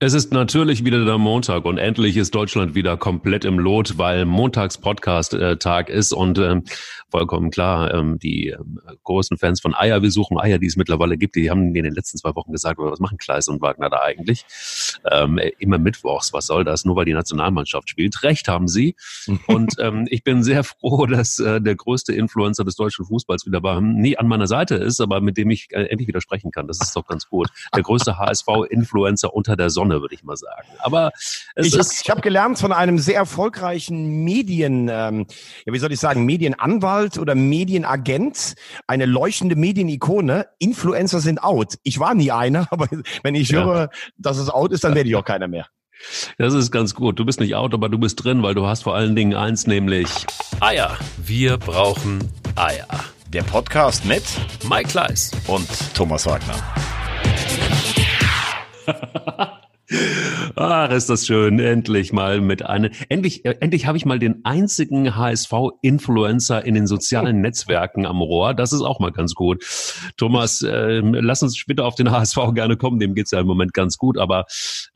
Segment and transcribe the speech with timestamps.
[0.00, 4.26] Es ist natürlich wieder der Montag und endlich ist Deutschland wieder komplett im Lot, weil
[4.26, 6.62] Montags Podcast-Tag ist und ähm,
[7.10, 11.18] vollkommen klar, ähm, die ähm, großen Fans von Eier, wir suchen Eier, die es mittlerweile
[11.18, 14.00] gibt, die haben in den letzten zwei Wochen gesagt, was machen Kleis und Wagner da
[14.02, 14.44] eigentlich?
[15.10, 16.84] Ähm, immer mittwochs, was soll das?
[16.84, 18.22] Nur weil die Nationalmannschaft spielt.
[18.22, 18.94] Recht haben sie.
[19.48, 23.60] und ähm, ich bin sehr froh, dass äh, der größte Influencer des deutschen Fußballs wieder
[23.60, 26.68] bei, nie an meiner Seite ist, aber mit dem ich äh, endlich wieder sprechen kann.
[26.68, 27.48] Das ist doch ganz gut.
[27.74, 30.68] Der größte HSV-Influencer unter der Sonne Sonne, würde ich mal sagen.
[30.80, 31.10] Aber
[31.56, 35.26] ich habe hab gelernt von einem sehr erfolgreichen Medien, ähm,
[35.64, 38.54] ja, wie soll ich sagen, Medienanwalt oder Medienagent,
[38.86, 40.46] eine leuchtende Medienikone.
[40.58, 41.74] Influencer sind out.
[41.82, 42.88] Ich war nie einer, aber
[43.22, 43.64] wenn ich ja.
[43.64, 45.66] höre, dass es out ist, dann werde ich auch keiner mehr.
[46.38, 47.18] Das ist ganz gut.
[47.18, 49.66] Du bist nicht out, aber du bist drin, weil du hast vor allen Dingen eins,
[49.66, 50.08] nämlich
[50.60, 50.96] Eier.
[51.16, 52.20] Wir brauchen
[52.54, 52.86] Eier.
[53.32, 54.22] Der Podcast mit
[54.68, 56.54] Mike Kleiss und Thomas Wagner.
[60.54, 61.58] Ach, ist das schön.
[61.58, 66.86] Endlich mal mit einem, endlich, äh, endlich habe ich mal den einzigen HSV-Influencer in den
[66.86, 68.54] sozialen Netzwerken am Rohr.
[68.54, 69.64] Das ist auch mal ganz gut.
[70.16, 72.98] Thomas, äh, lass uns später auf den HSV gerne kommen.
[72.98, 74.18] Dem geht's ja im Moment ganz gut.
[74.18, 74.44] Aber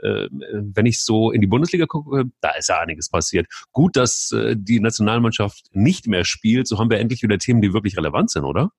[0.02, 3.46] äh, wenn ich so in die Bundesliga gucke, da ist ja einiges passiert.
[3.72, 6.68] Gut, dass äh, die Nationalmannschaft nicht mehr spielt.
[6.68, 8.72] So haben wir endlich wieder Themen, die wirklich relevant sind, oder?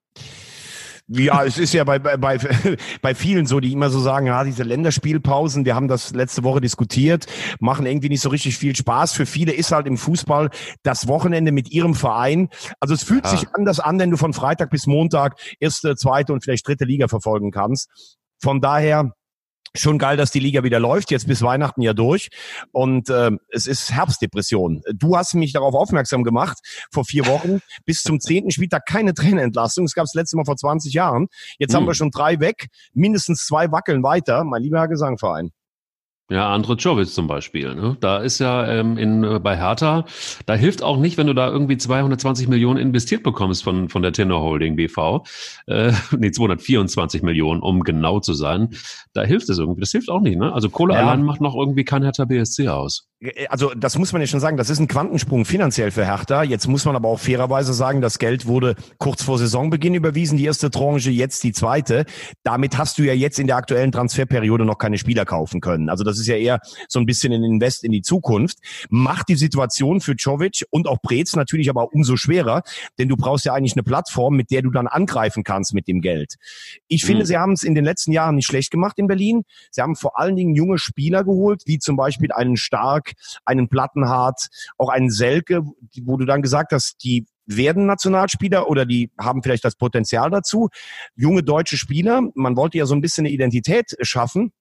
[1.16, 2.17] Ja, es ist ja bei, bei,
[3.02, 6.59] bei, vielen so, die immer so sagen, ja, diese Länderspielpausen, wir haben das letzte Woche
[6.59, 7.28] diskutiert,
[7.59, 9.14] machen irgendwie nicht so richtig viel Spaß.
[9.14, 10.50] Für viele ist halt im Fußball
[10.81, 12.50] das Wochenende mit ihrem Verein.
[12.80, 13.31] Also es fühlt ja.
[13.31, 17.08] sich anders an, wenn du von Freitag bis Montag erste, zweite und vielleicht dritte Liga
[17.08, 17.89] verfolgen kannst.
[18.41, 19.14] Von daher,
[19.75, 22.29] Schon geil, dass die Liga wieder läuft, jetzt bis Weihnachten ja durch.
[22.71, 24.83] Und äh, es ist Herbstdepression.
[24.93, 26.59] Du hast mich darauf aufmerksam gemacht,
[26.91, 29.85] vor vier Wochen, bis zum zehnten Spieltag keine Trainerentlassung.
[29.85, 31.27] Es gab das letzte Mal vor 20 Jahren.
[31.57, 31.81] Jetzt hm.
[31.81, 34.44] haben wir schon drei weg, mindestens zwei wackeln weiter.
[34.44, 35.51] Mein lieber Herr Gesangverein.
[36.34, 37.76] Ja, Andro Czovic zum Beispiel.
[37.76, 37.95] Ne?
[38.00, 40.06] Da ist ja ähm, in, äh, bei Hertha,
[40.48, 44.13] da hilft auch nicht, wenn du da irgendwie 220 Millionen investiert bekommst von, von der
[44.13, 45.25] Tenor Holding BV.
[45.68, 48.69] Äh, nee, 224 Millionen, um genau zu sein.
[49.13, 49.81] Da hilft es irgendwie.
[49.81, 50.40] Das hilft auch nicht.
[50.40, 50.52] Ne?
[50.52, 51.02] Also Kohle ja.
[51.02, 53.07] allein macht noch irgendwie kein Hertha BSC aus.
[53.19, 56.41] Äh, also das muss man ja schon sagen, das ist ein Quantensprung finanziell für Hertha.
[56.41, 60.46] Jetzt muss man aber auch fairerweise sagen, das Geld wurde kurz vor Saisonbeginn überwiesen, die
[60.46, 62.06] erste Tranche, jetzt die zweite.
[62.44, 65.90] Damit hast du ja jetzt in der aktuellen Transferperiode noch keine Spieler kaufen können.
[65.90, 68.59] Also das ist ja eher so ein bisschen ein Invest in die Zukunft.
[68.89, 72.63] Macht die Situation für Czovic und auch Preetz natürlich aber umso schwerer,
[72.97, 76.01] denn du brauchst ja eigentlich eine Plattform, mit der du dann angreifen kannst mit dem
[76.01, 76.35] Geld.
[76.88, 77.28] Ich finde, mhm.
[77.28, 79.44] sie haben es in den letzten Jahren nicht schlecht gemacht in Berlin.
[79.72, 83.13] Sie haben vor allen Dingen junge Spieler geholt, wie zum Beispiel einen Stark,
[83.45, 84.47] einen Plattenhardt,
[84.78, 85.63] auch einen Selke,
[86.03, 90.69] wo du dann gesagt hast, die werden Nationalspieler oder die haben vielleicht das Potenzial dazu.
[91.16, 94.53] Junge deutsche Spieler, man wollte ja so ein bisschen eine Identität schaffen.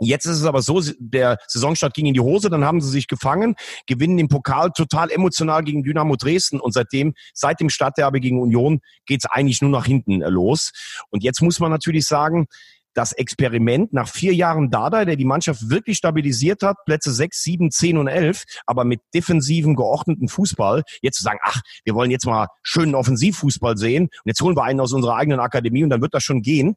[0.00, 3.06] Jetzt ist es aber so, der Saisonstart ging in die Hose, dann haben sie sich
[3.06, 3.54] gefangen,
[3.86, 8.80] gewinnen den Pokal total emotional gegen Dynamo Dresden und seitdem, seit dem Stadtderbe gegen Union,
[9.06, 10.72] geht's eigentlich nur nach hinten los.
[11.10, 12.46] Und jetzt muss man natürlich sagen,
[12.94, 17.70] das Experiment nach vier Jahren Dada, der die Mannschaft wirklich stabilisiert hat, Plätze sechs, sieben,
[17.70, 22.26] zehn und elf, aber mit defensiven, geordneten Fußball, jetzt zu sagen, ach, wir wollen jetzt
[22.26, 26.02] mal schönen Offensivfußball sehen und jetzt holen wir einen aus unserer eigenen Akademie und dann
[26.02, 26.76] wird das schon gehen.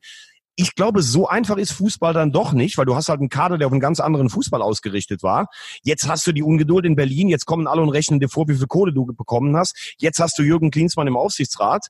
[0.56, 3.58] Ich glaube, so einfach ist Fußball dann doch nicht, weil du hast halt einen Kader,
[3.58, 5.48] der auf einen ganz anderen Fußball ausgerichtet war.
[5.84, 8.56] Jetzt hast du die Ungeduld in Berlin, jetzt kommen alle und rechnen dir vor, wie
[8.56, 9.96] viel Kohle du bekommen hast.
[9.98, 11.88] Jetzt hast du Jürgen Klinsmann im Aufsichtsrat.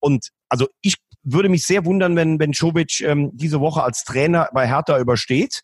[0.00, 4.48] Und also ich würde mich sehr wundern, wenn, wenn Czovic ähm, diese Woche als Trainer
[4.54, 5.60] bei Hertha übersteht.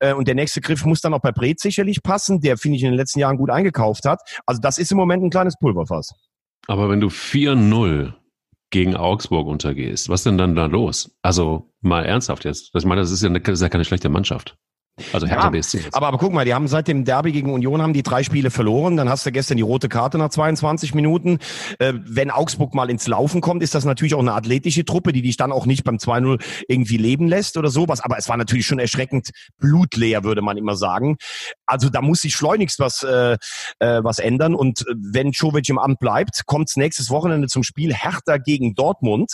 [0.00, 2.82] Äh, und der nächste Griff muss dann auch bei Brez sicherlich passen, der, finde ich,
[2.82, 4.20] in den letzten Jahren gut eingekauft hat.
[4.44, 6.12] Also das ist im Moment ein kleines Pulverfass.
[6.66, 8.12] Aber wenn du 4-0
[8.70, 11.16] gegen Augsburg untergehst, was denn dann da los?
[11.22, 12.74] Also mal ernsthaft jetzt.
[12.74, 14.58] Ich meine, das ist ja, eine, das ist ja keine schlechte Mannschaft.
[15.12, 15.78] Also Hertha ja, BSC.
[15.78, 15.94] Jetzt.
[15.94, 18.50] Aber, aber guck mal, die haben seit dem Derby gegen Union haben die drei Spiele
[18.50, 18.96] verloren.
[18.96, 21.38] Dann hast du gestern die rote Karte nach 22 Minuten.
[21.78, 25.22] Äh, wenn Augsburg mal ins Laufen kommt, ist das natürlich auch eine athletische Truppe, die
[25.22, 28.00] dich dann auch nicht beim 2-0 irgendwie leben lässt oder sowas.
[28.00, 31.16] Aber es war natürlich schon erschreckend blutleer, würde man immer sagen.
[31.66, 33.36] Also da muss sich schleunigst was, äh,
[33.78, 34.54] äh, was ändern.
[34.54, 39.32] Und wenn Czovic im Amt bleibt, kommt's nächstes Wochenende zum Spiel Hertha gegen Dortmund.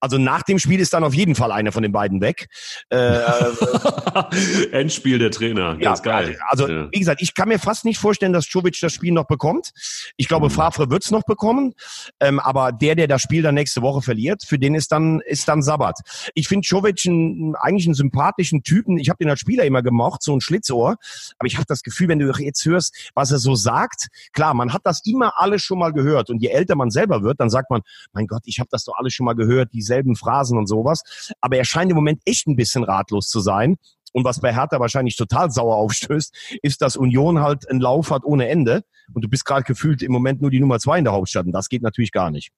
[0.00, 2.48] Also nach dem Spiel ist dann auf jeden Fall einer von den beiden weg.
[2.88, 3.20] Äh,
[4.72, 6.38] Endspiel der Trainer, ganz ja, geil.
[6.48, 6.88] Also ja.
[6.90, 9.72] wie gesagt, ich kann mir fast nicht vorstellen, dass Czovic das Spiel noch bekommt.
[10.16, 10.52] Ich glaube, mhm.
[10.52, 11.74] Favre wird's noch bekommen,
[12.18, 15.46] ähm, aber der, der das Spiel dann nächste Woche verliert, für den ist dann ist
[15.48, 15.98] dann Sabbat.
[16.34, 18.96] Ich finde Czovic einen, eigentlich einen sympathischen Typen.
[18.96, 20.96] Ich habe den als Spieler immer gemocht, so ein Schlitzohr.
[21.38, 24.72] Aber ich habe das Gefühl, wenn du jetzt hörst, was er so sagt, klar, man
[24.72, 26.30] hat das immer alles schon mal gehört.
[26.30, 27.82] Und je älter man selber wird, dann sagt man,
[28.12, 29.70] mein Gott, ich habe das doch alles schon mal gehört.
[29.72, 31.32] Diese dieselben Phrasen und sowas.
[31.40, 33.76] Aber er scheint im Moment echt ein bisschen ratlos zu sein.
[34.12, 38.24] Und was bei Hertha wahrscheinlich total sauer aufstößt, ist, dass Union halt einen Lauf hat
[38.24, 38.82] ohne Ende.
[39.12, 41.46] Und du bist gerade gefühlt im Moment nur die Nummer zwei in der Hauptstadt.
[41.46, 42.50] Und das geht natürlich gar nicht.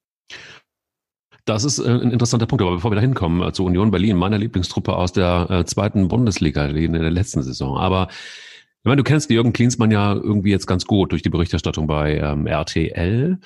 [1.44, 2.62] Das ist äh, ein interessanter Punkt.
[2.62, 6.08] Aber bevor wir da hinkommen, äh, zu Union Berlin, meiner Lieblingstruppe aus der äh, zweiten
[6.08, 7.76] Bundesliga in der letzten Saison.
[7.76, 11.86] Aber ich meine, du kennst Jürgen Klinsmann ja irgendwie jetzt ganz gut durch die Berichterstattung
[11.86, 13.38] bei ähm, RTL.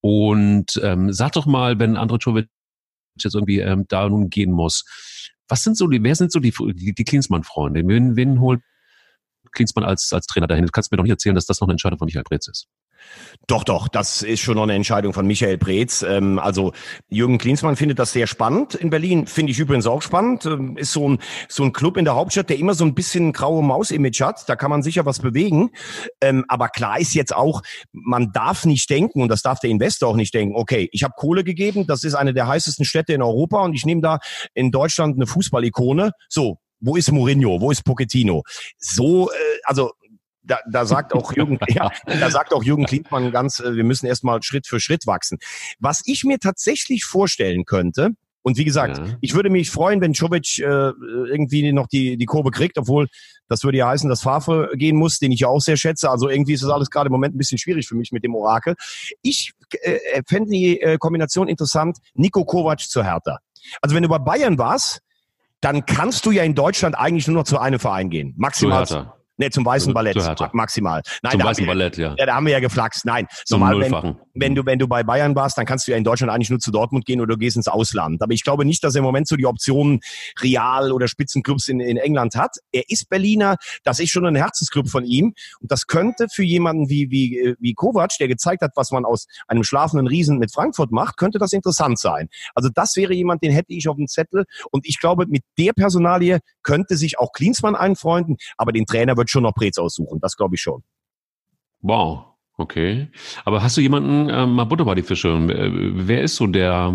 [0.00, 2.48] Und ähm, sag doch mal, wenn André Czovic
[3.16, 4.84] jetzt irgendwie ähm, da nun gehen muss,
[5.48, 7.82] was sind so die, wer sind so die, die, die Klinsmann-Freunde?
[7.86, 8.62] Wen, wen holt
[9.52, 10.64] Klinsmann als, als Trainer dahin?
[10.64, 12.68] Du kannst mir doch nicht erzählen, dass das noch eine Entscheidung von Michael Breetz ist.
[13.48, 16.02] Doch, doch, das ist schon noch eine Entscheidung von Michael Preetz.
[16.02, 16.72] Ähm, also
[17.08, 19.26] Jürgen Klinsmann findet das sehr spannend in Berlin.
[19.26, 20.46] Finde ich übrigens auch spannend.
[20.46, 21.18] Ähm, ist so ein,
[21.48, 24.48] so ein Club in der Hauptstadt, der immer so ein bisschen graue Maus-Image hat.
[24.48, 25.70] Da kann man sicher was bewegen.
[26.20, 27.62] Ähm, aber klar ist jetzt auch,
[27.92, 31.14] man darf nicht denken, und das darf der Investor auch nicht denken, okay, ich habe
[31.16, 34.18] Kohle gegeben, das ist eine der heißesten Städte in Europa und ich nehme da
[34.54, 36.12] in Deutschland eine Fußballikone.
[36.28, 38.42] So, wo ist Mourinho, wo ist Pochettino?
[38.78, 39.34] So, äh,
[39.64, 39.92] also
[40.42, 44.06] da, da sagt auch Jürgen, ja, da sagt auch Jürgen Klinsmann ganz, äh, wir müssen
[44.06, 45.38] erstmal Schritt für Schritt wachsen.
[45.78, 48.10] Was ich mir tatsächlich vorstellen könnte,
[48.42, 49.04] und wie gesagt, ja.
[49.20, 53.06] ich würde mich freuen, wenn Czovic äh, irgendwie noch die, die Kurve kriegt, obwohl
[53.48, 56.10] das würde ja heißen, dass Favre gehen muss, den ich ja auch sehr schätze.
[56.10, 58.34] Also irgendwie ist das alles gerade im Moment ein bisschen schwierig für mich mit dem
[58.34, 58.74] Orakel.
[59.22, 59.52] Ich
[59.82, 63.38] äh, äh fände die äh, Kombination interessant, Nico Kovac zu Hertha.
[63.80, 65.02] Also wenn du bei Bayern warst,
[65.60, 68.34] dann kannst du ja in Deutschland eigentlich nur noch zu einem Verein gehen.
[68.36, 69.14] Maximal.
[69.42, 70.16] Nee, zum weißen Ballett
[70.52, 71.02] maximal.
[71.20, 72.14] Nein, zum weißen wir, Ballett, ja.
[72.16, 72.26] ja.
[72.26, 73.04] Da haben wir ja geflaxt.
[73.04, 75.98] Nein, zum normal, wenn, wenn, du wenn du bei Bayern warst, dann kannst du ja
[75.98, 78.22] in Deutschland eigentlich nur zu Dortmund gehen oder du gehst ins Ausland.
[78.22, 79.98] Aber ich glaube nicht, dass er im Moment so die Optionen
[80.40, 82.52] Real oder Spitzenclubs in, in England hat.
[82.70, 86.88] Er ist Berliner, das ist schon ein Herzensclub von ihm und das könnte für jemanden
[86.88, 90.92] wie wie wie Kovac, der gezeigt hat, was man aus einem schlafenden Riesen mit Frankfurt
[90.92, 92.28] macht, könnte das interessant sein.
[92.54, 95.72] Also das wäre jemand, den hätte ich auf dem Zettel und ich glaube, mit der
[95.72, 100.20] Personalie könnte sich auch Klinsmann einfreunden, aber den Trainer wird schon noch Prez aussuchen.
[100.20, 100.82] Das glaube ich schon.
[101.80, 102.26] Wow.
[102.58, 103.08] Okay.
[103.44, 106.92] Aber hast du jemanden, äh, mal Butter bei die Fische, wer ist so der,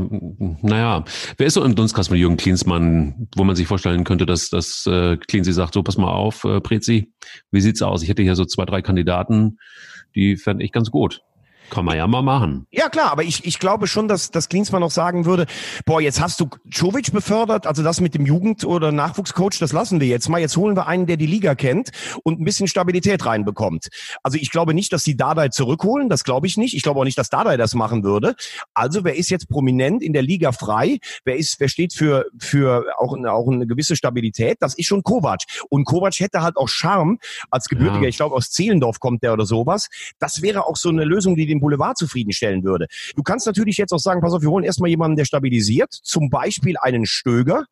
[0.61, 1.03] naja,
[1.35, 4.85] wer ist so im Dunstkreis mit Jürgen Klinsmann, wo man sich vorstellen könnte, dass, dass
[4.85, 7.11] äh, Klinsi sagt, so pass mal auf, äh, Prezi,
[7.51, 8.03] wie sieht's aus?
[8.03, 9.57] Ich hätte hier so zwei, drei Kandidaten,
[10.15, 11.21] die fände ich ganz gut.
[11.69, 12.65] Kann man ja mal machen.
[12.71, 15.45] Ja klar, aber ich, ich glaube schon, dass, dass Klinsmann noch sagen würde,
[15.85, 19.99] boah, jetzt hast du Czovic befördert, also das mit dem Jugend- oder Nachwuchscoach, das lassen
[19.99, 20.39] wir jetzt mal.
[20.39, 21.91] Jetzt holen wir einen, der die Liga kennt
[22.23, 23.87] und ein bisschen Stabilität reinbekommt.
[24.23, 26.73] Also ich glaube nicht, dass die Dardai zurückholen, das glaube ich nicht.
[26.73, 28.35] Ich glaube auch nicht, dass Dardai das machen würde.
[28.73, 30.99] Also wer ist jetzt prominent in der Liga frei?
[31.25, 34.57] Wer ist, wer steht für, für auch, auch eine gewisse Stabilität?
[34.61, 35.41] Das ist schon Kovac.
[35.69, 37.19] Und Kovac hätte halt auch Charme
[37.51, 38.09] als Gebürtiger, ja.
[38.09, 39.89] ich glaube aus Zehlendorf kommt der oder sowas.
[40.19, 42.87] Das wäre auch so eine Lösung, die den Boulevard zufriedenstellen würde.
[43.15, 46.29] Du kannst natürlich jetzt auch sagen, pass auf, wir holen erstmal jemanden, der stabilisiert, zum
[46.29, 47.65] Beispiel einen Stöger,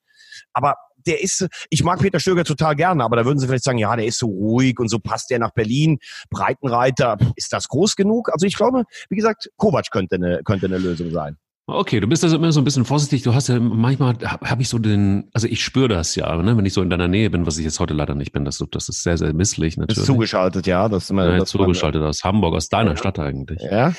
[0.54, 3.78] aber der ist, ich mag Peter Stöger total gerne, aber da würden sie vielleicht sagen,
[3.78, 6.00] ja, der ist so ruhig und so passt der nach Berlin.
[6.30, 8.30] Breitenreiter, ist das groß genug?
[8.34, 11.38] Also ich glaube, wie gesagt, Kovac könnte eine, könnte eine Lösung sein.
[11.68, 13.24] Okay, du bist also immer so ein bisschen vorsichtig.
[13.24, 16.56] Du hast ja manchmal habe hab ich so den, also ich spüre das ja, ne,
[16.56, 18.46] wenn ich so in deiner Nähe bin, was ich jetzt heute leider nicht bin.
[18.46, 19.98] Das, das ist sehr, sehr misslich natürlich.
[19.98, 20.88] Ist zugeschaltet, ja.
[20.90, 22.98] Das ist immer, ja, das zugeschaltet aus Hamburg, aus deiner ja.
[22.98, 23.62] Stadt eigentlich.
[23.64, 23.94] Ja.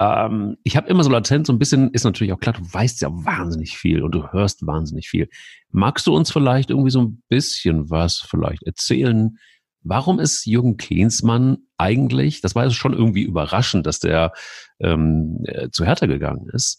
[0.00, 3.02] Ähm, ich habe immer so latent so ein bisschen, ist natürlich auch klar, du weißt
[3.02, 5.28] ja wahnsinnig viel und du hörst wahnsinnig viel.
[5.72, 9.36] Magst du uns vielleicht irgendwie so ein bisschen was vielleicht erzählen,
[9.82, 14.32] Warum ist Jürgen Klinsmann eigentlich, das war ja schon irgendwie überraschend, dass der
[14.80, 16.78] ähm, äh, zu Hertha gegangen ist.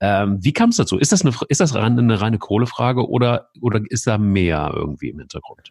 [0.00, 0.98] Ähm, wie kam es dazu?
[0.98, 5.08] Ist das, eine, ist das eine, eine reine Kohlefrage oder, oder ist da mehr irgendwie
[5.08, 5.70] im Hintergrund?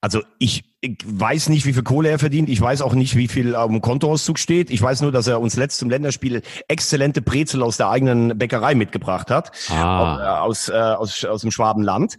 [0.00, 2.48] Also ich, ich, weiß nicht, wie viel Kohle er verdient.
[2.48, 4.70] Ich weiß auch nicht, wie viel auf dem Kontoauszug steht.
[4.70, 8.74] Ich weiß nur, dass er uns letzt zum Länderspiel exzellente Brezel aus der eigenen Bäckerei
[8.74, 9.50] mitgebracht hat.
[9.70, 10.40] Ah.
[10.40, 12.16] Aus, äh, aus, aus dem Schwabenland.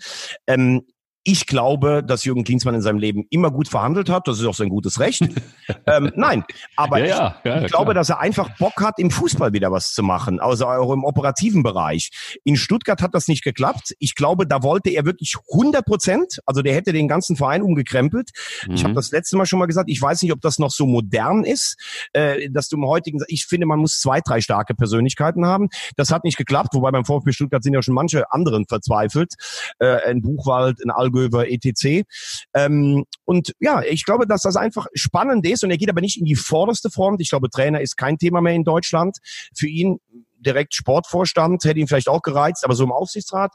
[0.47, 0.83] Ähm,
[1.27, 4.27] ich glaube, dass Jürgen Klinsmann in seinem Leben immer gut verhandelt hat.
[4.27, 5.23] Das ist auch sein gutes Recht.
[5.87, 9.51] ähm, nein, aber ja, ja, ja, ich glaube, dass er einfach Bock hat, im Fußball
[9.51, 12.11] wieder was zu machen, also auch im operativen Bereich.
[12.43, 13.95] In Stuttgart hat das nicht geklappt.
[13.97, 18.29] Ich glaube, da wollte er wirklich 100 Prozent, also der hätte den ganzen Verein umgekrempelt.
[18.67, 18.75] Mhm.
[18.75, 20.85] Ich habe das letzte Mal schon mal gesagt, ich weiß nicht, ob das noch so
[20.85, 21.75] modern ist,
[22.13, 25.69] äh, dass du im heutigen, ich finde, man muss zwei, drei starke Persönlichkeiten haben.
[25.95, 29.33] Das hat nicht geklappt, wobei beim VfB Stuttgart sind ja schon manche anderen verzweifelt.
[29.79, 32.05] Äh, ein Buchwald, ein Allgäu Allgöwer etc.
[32.53, 36.19] Ähm, und ja, ich glaube, dass das einfach spannend ist und er geht aber nicht
[36.19, 37.21] in die vorderste Front.
[37.21, 39.17] Ich glaube, Trainer ist kein Thema mehr in Deutschland.
[39.55, 39.99] Für ihn
[40.37, 43.51] direkt Sportvorstand, hätte ihn vielleicht auch gereizt, aber so im Aufsichtsrat,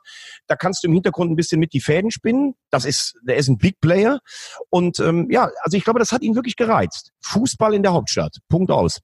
[0.48, 2.54] da kannst du im Hintergrund ein bisschen mit die Fäden spinnen.
[2.70, 4.18] Das ist, der ist ein Big Player.
[4.70, 7.12] Und ähm, ja, also ich glaube, das hat ihn wirklich gereizt.
[7.22, 8.38] Fußball in der Hauptstadt.
[8.48, 9.00] Punkt aus.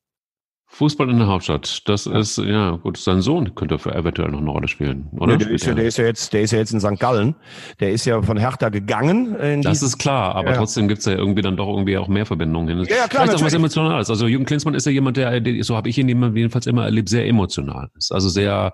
[0.68, 4.50] Fußball in der Hauptstadt, das ist, ja gut, sein Sohn könnte für eventuell noch eine
[4.50, 5.32] Rolle spielen, oder?
[5.32, 6.99] Ja, der, ist ja, der, ist ja jetzt, der ist ja jetzt in St.
[6.99, 7.37] Gallen.
[7.78, 9.62] Der ist ja von Hertha gegangen.
[9.62, 10.56] das ist klar, aber ja.
[10.56, 12.87] trotzdem gibt's ja irgendwie dann doch irgendwie auch mehr Verbindungen hin.
[12.90, 13.23] Ja, ja klar.
[13.23, 14.11] Vielleicht auch was Emotionales.
[14.11, 17.26] Also Jürgen Klinsmann ist ja jemand, der, so habe ich ihn jedenfalls immer erlebt, sehr
[17.26, 18.12] emotional ist.
[18.12, 18.73] Also sehr,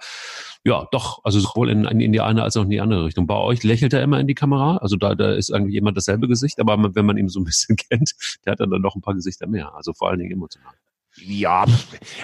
[0.65, 3.27] ja, doch, also sowohl in, in die eine als auch in die andere Richtung.
[3.27, 6.27] Bei euch lächelt er immer in die Kamera, also da, da ist irgendwie jemand dasselbe
[6.27, 8.15] Gesicht, aber wenn man ihn so ein bisschen kennt,
[8.47, 10.73] der hat dann noch ein paar Gesichter mehr, also vor allen Dingen emotional.
[11.19, 11.67] Ja,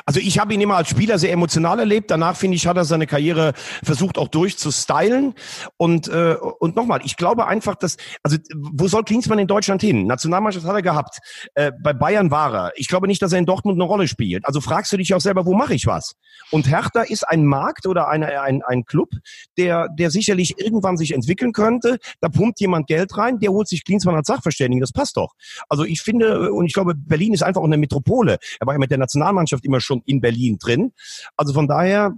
[0.07, 2.11] also ich habe ihn immer als Spieler sehr emotional erlebt.
[2.11, 3.52] Danach finde ich, hat er seine Karriere
[3.83, 5.35] versucht auch durchzustylen.
[5.76, 10.07] Und äh, und nochmal, ich glaube einfach, dass also wo soll Klinsmann in Deutschland hin?
[10.07, 11.18] Nationalmannschaft hat er gehabt.
[11.54, 12.73] Äh, bei Bayern war er.
[12.76, 14.47] Ich glaube nicht, dass er in Dortmund eine Rolle spielt.
[14.47, 16.14] Also fragst du dich auch selber, wo mache ich was?
[16.50, 19.11] Und Hertha ist ein Markt oder eine, ein ein Club,
[19.59, 21.99] der der sicherlich irgendwann sich entwickeln könnte.
[22.23, 24.80] Da pumpt jemand Geld rein, der holt sich Klinsmann als Sachverständigen.
[24.80, 25.35] Das passt doch.
[25.68, 28.38] Also ich finde und ich glaube, Berlin ist einfach auch eine Metropole.
[28.59, 30.92] Er war mit der Nationalmannschaft immer schon in Berlin drin.
[31.37, 32.14] Also von daher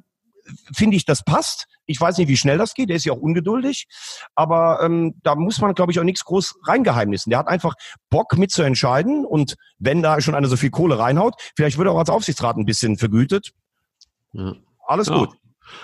[0.75, 1.67] finde ich, das passt.
[1.87, 2.88] Ich weiß nicht, wie schnell das geht.
[2.88, 3.87] Der ist ja auch ungeduldig.
[4.35, 7.31] Aber ähm, da muss man, glaube ich, auch nichts groß reingeheimnissen.
[7.31, 7.75] Der hat einfach
[8.11, 9.25] Bock mitzuentscheiden.
[9.25, 12.57] Und wenn da schon einer so viel Kohle reinhaut, vielleicht wird er auch als Aufsichtsrat
[12.57, 13.52] ein bisschen vergütet.
[14.33, 14.55] Ja.
[14.87, 15.19] Alles ja.
[15.19, 15.37] gut.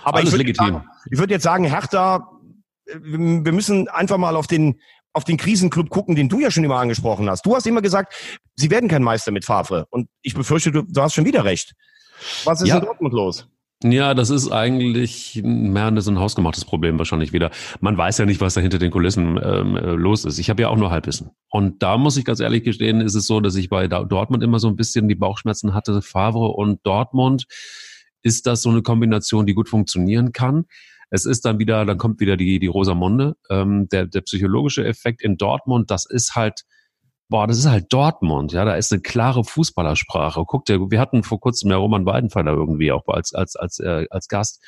[0.02, 0.60] Aber Alles ich würde jetzt,
[1.10, 2.28] würd jetzt sagen, Hertha,
[2.86, 4.80] wir müssen einfach mal auf den
[5.16, 7.46] auf den Krisenclub gucken, den du ja schon immer angesprochen hast.
[7.46, 8.14] Du hast immer gesagt,
[8.54, 9.86] sie werden kein Meister mit Favre.
[9.88, 11.72] Und ich befürchte, du, du hast schon wieder recht.
[12.44, 12.76] Was ist ja.
[12.76, 13.48] in Dortmund los?
[13.82, 17.50] Ja, das ist eigentlich mehr so ein hausgemachtes Problem wahrscheinlich wieder.
[17.80, 20.38] Man weiß ja nicht, was da hinter den Kulissen ähm, äh, los ist.
[20.38, 21.30] Ich habe ja auch nur Halbwissen.
[21.50, 24.58] Und da muss ich ganz ehrlich gestehen, ist es so, dass ich bei Dortmund immer
[24.58, 26.02] so ein bisschen die Bauchschmerzen hatte.
[26.02, 27.46] Favre und Dortmund
[28.22, 30.66] ist das so eine Kombination, die gut funktionieren kann.
[31.10, 33.36] Es ist dann wieder, dann kommt wieder die, die Rosamunde.
[33.48, 36.64] Ähm, der, der psychologische Effekt in Dortmund, das ist halt,
[37.28, 40.44] boah, das ist halt Dortmund, ja, da ist eine klare Fußballersprache.
[40.46, 44.06] Guck dir, wir hatten vor kurzem ja Roman Weidenfeller irgendwie auch als, als, als, äh,
[44.10, 44.62] als Gast.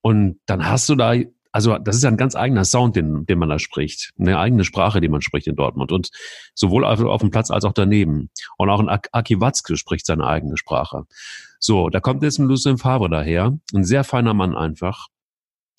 [0.00, 1.14] Und dann hast du da,
[1.52, 4.12] also das ist ja ein ganz eigener Sound, den, den man da spricht.
[4.18, 5.92] Eine eigene Sprache, die man spricht in Dortmund.
[5.92, 6.10] Und
[6.54, 8.30] sowohl auf, auf dem Platz als auch daneben.
[8.58, 11.04] Und auch ein Aki Watzke spricht seine eigene Sprache.
[11.58, 13.58] So, da kommt jetzt ein Lucien Favre daher.
[13.74, 15.08] Ein sehr feiner Mann einfach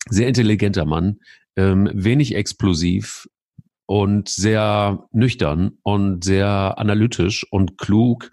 [0.07, 1.19] sehr intelligenter Mann,
[1.55, 3.27] ähm, wenig explosiv
[3.85, 8.31] und sehr nüchtern und sehr analytisch und klug.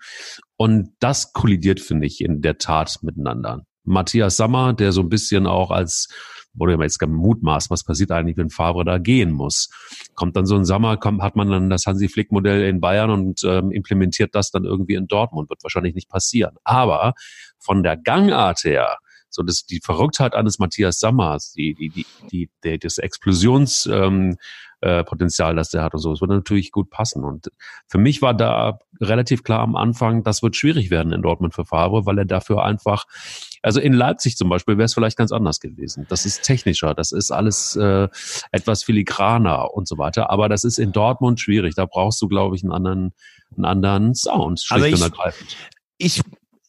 [0.57, 3.65] Und das kollidiert, finde ich, in der Tat miteinander.
[3.85, 6.09] Matthias Sammer, der so ein bisschen auch als
[6.59, 9.69] wurde jetzt mutmaßt, was passiert eigentlich, wenn Favre da gehen muss.
[10.15, 13.11] Kommt dann so ein Sommer, kommt, hat man dann das Hansi Flick Modell in Bayern
[13.11, 15.51] und ähm, implementiert das dann irgendwie in Dortmund.
[15.51, 16.57] Wird wahrscheinlich nicht passieren.
[16.65, 17.15] Aber
[17.59, 22.79] von der Gangart her so das, die Verrücktheit eines Matthias Sammers, die, die, die, die,
[22.79, 24.37] das Explosionspotenzial, ähm,
[24.81, 27.25] äh, Potenzial, das der hat und so, das würde natürlich gut passen.
[27.25, 27.51] Und
[27.89, 31.65] für mich war da relativ klar am Anfang, das wird schwierig werden in Dortmund für
[31.65, 33.07] Favre, weil er dafür einfach,
[33.63, 36.07] also in Leipzig zum Beispiel wäre es vielleicht ganz anders gewesen.
[36.09, 38.09] Das ist technischer, das ist alles äh,
[38.53, 40.31] etwas filigraner und so weiter.
[40.31, 41.75] Aber das ist in Dortmund schwierig.
[41.75, 43.13] Da brauchst du, glaube ich, einen anderen,
[43.57, 45.03] einen anderen Sound, also ich.
[45.99, 46.21] Ich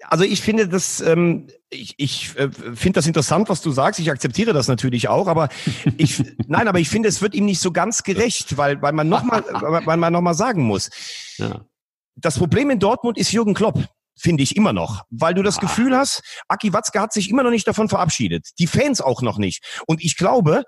[0.09, 3.99] also ich finde das, ähm, ich, ich äh, finde das interessant, was du sagst.
[3.99, 5.49] Ich akzeptiere das natürlich auch, aber
[5.97, 9.09] ich, nein, aber ich finde, es wird ihm nicht so ganz gerecht, weil, weil man
[9.09, 9.43] nochmal,
[9.85, 10.89] weil man nochmal sagen muss.
[11.37, 11.65] Ja.
[12.15, 15.61] Das Problem in Dortmund ist Jürgen Klopp finde ich immer noch, weil du das ah.
[15.61, 19.37] Gefühl hast, Aki Watzke hat sich immer noch nicht davon verabschiedet, die Fans auch noch
[19.37, 19.63] nicht.
[19.85, 20.63] Und ich glaube,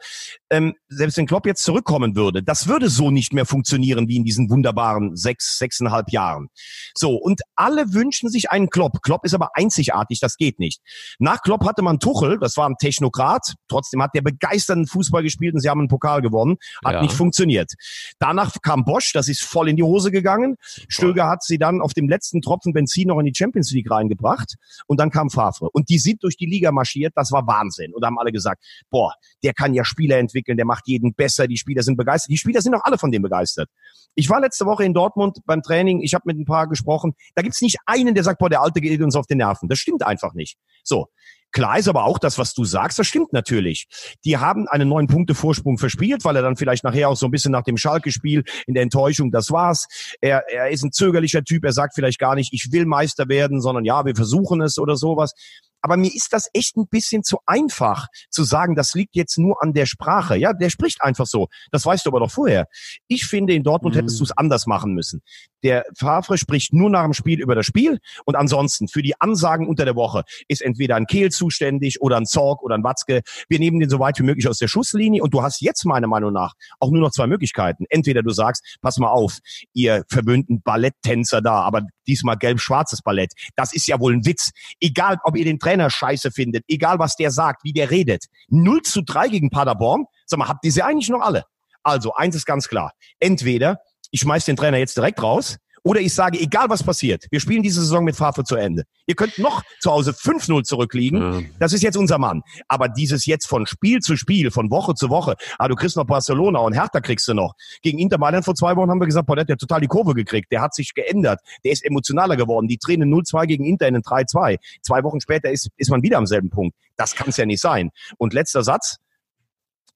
[0.50, 4.24] ähm, selbst wenn Klopp jetzt zurückkommen würde, das würde so nicht mehr funktionieren wie in
[4.24, 6.50] diesen wunderbaren sechs, sechseinhalb Jahren.
[6.96, 9.02] So, und alle wünschen sich einen Klopp.
[9.02, 10.82] Klopp ist aber einzigartig, das geht nicht.
[11.18, 15.56] Nach Klopp hatte man Tuchel, das war ein Technokrat, trotzdem hat der begeisternden Fußball gespielt
[15.56, 17.02] und sie haben einen Pokal gewonnen, hat ja.
[17.02, 17.74] nicht funktioniert.
[18.20, 20.56] Danach kam Bosch, das ist voll in die Hose gegangen.
[20.88, 24.56] Stöger hat sie dann auf dem letzten Tropfen Benzin noch in die Champions League reingebracht
[24.88, 25.70] und dann kam Favre.
[25.72, 27.94] Und die sind durch die Liga marschiert, das war Wahnsinn.
[27.94, 31.48] Und da haben alle gesagt, boah, der kann ja Spieler entwickeln, der macht jeden besser,
[31.48, 32.30] die Spieler sind begeistert.
[32.32, 33.70] Die Spieler sind auch alle von dem begeistert.
[34.16, 37.14] Ich war letzte Woche in Dortmund beim Training, ich habe mit ein paar gesprochen.
[37.36, 39.70] Da gibt's nicht einen, der sagt, boah, der Alte geht uns auf den Nerven.
[39.70, 40.58] Das stimmt einfach nicht.
[40.84, 41.08] So,
[41.52, 43.88] Klar ist aber auch das, was du sagst, das stimmt natürlich.
[44.24, 47.32] Die haben einen neun Punkte Vorsprung verspielt, weil er dann vielleicht nachher auch so ein
[47.32, 49.88] bisschen nach dem Schalke-Spiel in der Enttäuschung, das war's.
[50.22, 53.62] Er, er ist ein zögerlicher Typ, er sagt vielleicht gar nicht, ich will Meister werden,
[53.62, 55.34] sondern ja, wir versuchen es oder sowas.
[55.82, 59.62] Aber mir ist das echt ein bisschen zu einfach zu sagen, das liegt jetzt nur
[59.62, 60.36] an der Sprache.
[60.38, 61.48] Ja, der spricht einfach so.
[61.72, 62.68] Das weißt du aber doch vorher.
[63.08, 64.00] Ich finde, in Dortmund mhm.
[64.00, 65.22] hättest du es anders machen müssen.
[65.64, 69.68] Der Favre spricht nur nach dem Spiel über das Spiel und ansonsten für die Ansagen
[69.68, 73.22] unter der Woche ist entweder ein Kehl zuständig oder ein Zorg oder ein Watzke.
[73.50, 76.08] Wir nehmen den so weit wie möglich aus der Schusslinie und du hast jetzt meiner
[76.08, 77.86] Meinung nach auch nur noch zwei Möglichkeiten.
[77.90, 79.40] Entweder du sagst, pass mal auf,
[79.74, 83.34] ihr verwöhnten Balletttänzer da, aber diesmal gelb-schwarzes Ballett.
[83.56, 84.52] Das ist ja wohl ein Witz.
[84.82, 88.26] Egal, ob ihr den Trainer scheiße findet, egal was der sagt, wie der redet.
[88.50, 90.06] 0 zu 3 gegen Paderborn.
[90.26, 91.46] Sag mal, habt ihr sie eigentlich noch alle?
[91.84, 92.92] Also, eins ist ganz klar.
[93.20, 93.80] Entweder
[94.12, 97.64] ich schmeiß den Trainer jetzt direkt raus, oder ich sage, egal was passiert, wir spielen
[97.64, 98.84] diese Saison mit Favre zu Ende.
[99.06, 101.22] Ihr könnt noch zu Hause 5-0 zurückliegen.
[101.22, 101.42] Ja.
[101.60, 102.44] Das ist jetzt unser Mann.
[102.68, 106.06] Aber dieses jetzt von Spiel zu Spiel, von Woche zu Woche, ah, du kriegst noch
[106.06, 107.54] Barcelona und Hertha kriegst du noch.
[107.82, 109.88] Gegen Inter Mailand vor zwei Wochen haben wir gesagt, boah, der hat ja total die
[109.88, 110.52] Kurve gekriegt.
[110.52, 111.40] Der hat sich geändert.
[111.64, 112.68] Der ist emotionaler geworden.
[112.68, 114.58] Die Tränen 0-2 gegen Inter in den 3-2.
[114.82, 116.76] Zwei Wochen später ist, ist man wieder am selben Punkt.
[116.98, 117.92] Das kann es ja nicht sein.
[118.18, 118.98] Und letzter Satz.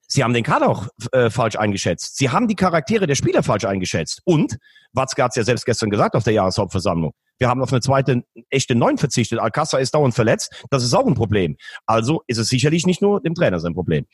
[0.07, 2.17] Sie haben den Kader auch äh, falsch eingeschätzt.
[2.17, 4.21] Sie haben die Charaktere der Spieler falsch eingeschätzt.
[4.25, 4.57] Und,
[4.91, 8.23] Watzke hat es ja selbst gestern gesagt auf der Jahreshauptversammlung, wir haben auf eine zweite
[8.49, 9.39] echte Neun verzichtet.
[9.39, 10.63] Alcázar ist dauernd verletzt.
[10.69, 11.57] Das ist auch ein Problem.
[11.85, 14.05] Also ist es sicherlich nicht nur dem Trainer sein Problem.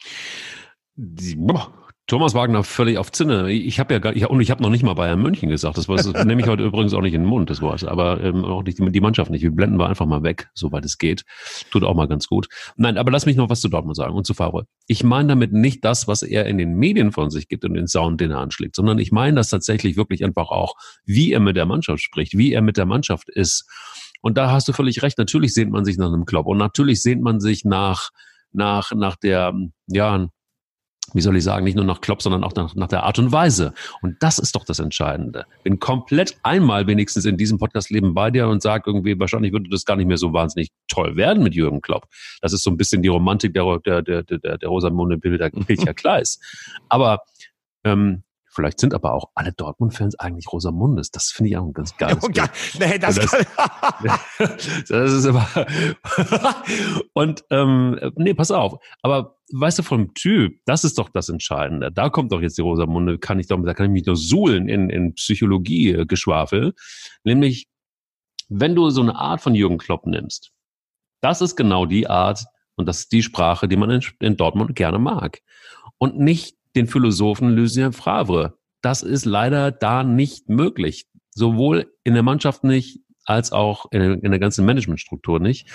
[2.10, 3.52] Thomas Wagner völlig auf Zinne.
[3.52, 5.78] Ich habe ja gar, ich, und ich habe noch nicht mal Bayern München gesagt.
[5.78, 7.84] Das, war, das nehme ich heute übrigens auch nicht in den Mund, das Wort.
[7.84, 9.44] Aber ähm, auch nicht die, die Mannschaft nicht.
[9.44, 11.24] Wir blenden wir einfach mal weg, soweit es geht.
[11.70, 12.48] Tut auch mal ganz gut.
[12.78, 14.66] Nein, aber lass mich noch was zu Dortmund sagen und zu Favre.
[14.88, 17.88] Ich meine damit nicht das, was er in den Medien von sich gibt und den
[17.88, 20.74] Sound, den er anschlägt, sondern ich meine das tatsächlich wirklich einfach auch,
[21.06, 23.70] wie er mit der Mannschaft spricht, wie er mit der Mannschaft ist.
[24.22, 25.20] Und da hast du völlig recht.
[25.20, 28.10] Natürlich sehnt man sich nach einem Club und natürlich sehnt man sich nach
[28.52, 29.54] nach nach der
[29.86, 30.28] ja
[31.14, 33.32] wie soll ich sagen, nicht nur nach Klopp, sondern auch nach, nach der Art und
[33.32, 33.74] Weise.
[34.02, 35.46] Und das ist doch das Entscheidende.
[35.64, 39.86] Bin komplett einmal wenigstens in diesem Podcast-Leben bei dir und sage irgendwie, wahrscheinlich würde das
[39.86, 42.08] gar nicht mehr so wahnsinnig toll werden mit Jürgen Klopp.
[42.42, 46.40] Das ist so ein bisschen die Romantik der, der, der, der, der Rosamunde Pilcher Kleis.
[46.90, 47.20] Aber
[47.84, 51.12] ähm, Vielleicht sind aber auch alle Dortmund-Fans eigentlich Rosamundes.
[51.12, 52.50] Das finde ich auch ein ganz geiles oh, Bild.
[52.80, 53.32] Nee, das, das,
[54.90, 55.48] das ist aber
[57.14, 58.80] und ähm, nee, pass auf.
[59.02, 61.92] Aber weißt du, vom Typ, das ist doch das Entscheidende.
[61.92, 64.68] Da kommt doch jetzt die Rosamunde, kann ich doch, da kann ich mich nur suhlen
[64.68, 66.74] in, in Psychologie-Geschwafel.
[67.24, 67.68] Nämlich,
[68.48, 70.52] wenn du so eine Art von Jürgen Klopp nimmst,
[71.22, 74.76] das ist genau die Art und das ist die Sprache, die man in, in Dortmund
[74.76, 75.42] gerne mag.
[75.98, 78.58] Und nicht den Philosophen Lucien Favre.
[78.82, 81.08] Das ist leider da nicht möglich.
[81.32, 83.00] Sowohl in der Mannschaft nicht,
[83.30, 85.68] als auch in, in der ganzen Managementstruktur nicht.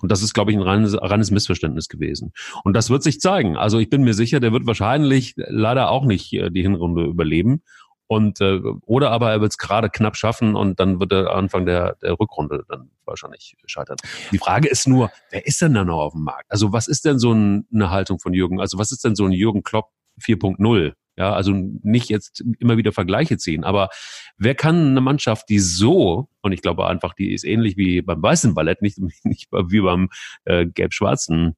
[0.00, 2.32] Und das ist, glaube ich, ein reines, reines Missverständnis gewesen.
[2.62, 3.56] Und das wird sich zeigen.
[3.56, 7.62] Also ich bin mir sicher, der wird wahrscheinlich leider auch nicht äh, die Hinrunde überleben.
[8.06, 11.64] Und äh, oder aber er wird es gerade knapp schaffen und dann wird er Anfang
[11.64, 13.96] der, der Rückrunde dann wahrscheinlich scheitern.
[14.32, 16.50] Die Frage ist nur, wer ist denn da noch auf dem Markt?
[16.50, 18.60] Also was ist denn so ein, eine Haltung von Jürgen?
[18.60, 20.92] Also was ist denn so ein Jürgen Klopp 4.0.
[21.16, 23.90] Ja, also nicht jetzt immer wieder Vergleiche ziehen, aber
[24.38, 28.22] wer kann eine Mannschaft, die so, und ich glaube einfach, die ist ähnlich wie beim
[28.22, 30.08] weißen Ballett, nicht, nicht wie beim
[30.44, 31.56] äh, gelb-schwarzen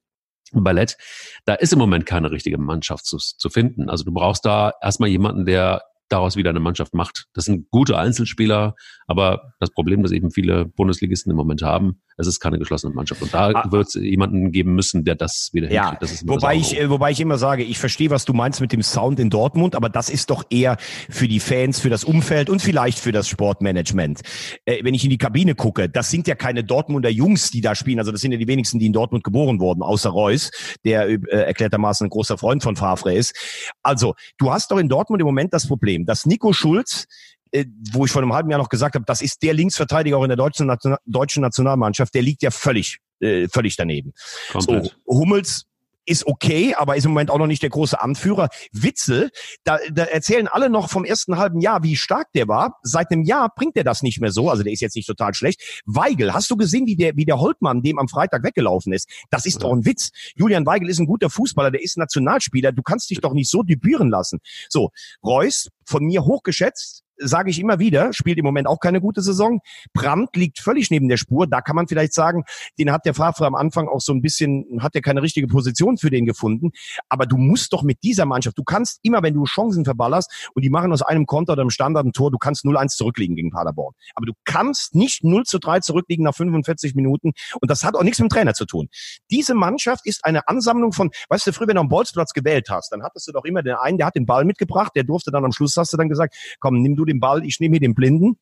[0.51, 0.97] Ballett,
[1.45, 3.89] da ist im Moment keine richtige Mannschaft zu, zu finden.
[3.89, 7.25] Also du brauchst da erstmal jemanden, der daraus wieder eine Mannschaft macht.
[7.33, 8.75] Das sind gute Einzelspieler,
[9.07, 13.21] aber das Problem, das eben viele Bundesligisten im Moment haben, es ist keine geschlossene Mannschaft.
[13.21, 16.23] Und da ah, wird es jemanden geben müssen, der das wieder ja, hinkriegt.
[16.27, 19.19] wobei ich, äh, wobei ich immer sage, ich verstehe, was du meinst mit dem Sound
[19.19, 20.77] in Dortmund, aber das ist doch eher
[21.09, 24.21] für die Fans, für das Umfeld und vielleicht für das Sportmanagement.
[24.65, 27.75] Äh, wenn ich in die Kabine gucke, das sind ja keine Dortmunder Jungs, die da
[27.75, 27.99] spielen.
[27.99, 30.51] Also das sind ja die wenigsten, die in Dortmund geboren wurden, außer Reus,
[30.85, 33.35] der äh, erklärtermaßen ein großer Freund von Favre ist.
[33.81, 37.07] Also, du hast doch in Dortmund im Moment das Problem, dass Nico Schulz
[37.53, 40.23] äh, wo ich vor einem halben Jahr noch gesagt habe, das ist der Linksverteidiger auch
[40.23, 40.73] in der deutschen,
[41.05, 44.13] deutschen Nationalmannschaft, der liegt ja völlig, äh, völlig daneben.
[44.51, 44.95] Komplett.
[45.05, 45.65] So, Hummels
[46.05, 48.49] ist okay, aber ist im Moment auch noch nicht der große Anführer.
[48.71, 49.29] Witzel,
[49.63, 52.79] da, da erzählen alle noch vom ersten halben Jahr, wie stark der war.
[52.81, 54.49] Seit einem Jahr bringt er das nicht mehr so.
[54.49, 55.83] Also der ist jetzt nicht total schlecht.
[55.85, 59.07] Weigel, hast du gesehen, wie der, wie der Holtmann dem am Freitag weggelaufen ist?
[59.29, 59.59] Das ist ja.
[59.61, 60.09] doch ein Witz.
[60.35, 62.71] Julian Weigel ist ein guter Fußballer, der ist Nationalspieler.
[62.71, 64.39] Du kannst dich doch nicht so debütieren lassen.
[64.69, 64.89] So,
[65.23, 69.59] Reus, von mir hochgeschätzt, sage ich immer wieder, spielt im Moment auch keine gute Saison.
[69.93, 71.47] Brandt liegt völlig neben der Spur.
[71.47, 72.43] Da kann man vielleicht sagen,
[72.77, 75.97] den hat der Favre am Anfang auch so ein bisschen, hat er keine richtige Position
[75.97, 76.71] für den gefunden.
[77.09, 80.63] Aber du musst doch mit dieser Mannschaft, du kannst immer, wenn du Chancen verballerst und
[80.63, 83.51] die machen aus einem Konter oder einem Standard ein Tor, du kannst 0-1 zurückliegen gegen
[83.51, 83.93] Paderborn.
[84.15, 87.31] Aber du kannst nicht 0 zu 3 zurückliegen nach 45 Minuten.
[87.59, 88.89] Und das hat auch nichts mit dem Trainer zu tun.
[89.31, 92.91] Diese Mannschaft ist eine Ansammlung von, weißt du, früher, wenn du am Bolzplatz gewählt hast,
[92.91, 95.45] dann hattest du doch immer den einen, der hat den Ball mitgebracht, der durfte dann
[95.45, 97.95] am Schluss, hast du dann gesagt, komm, nimm du den Ball, ich nehme hier den
[97.95, 98.37] Blinden.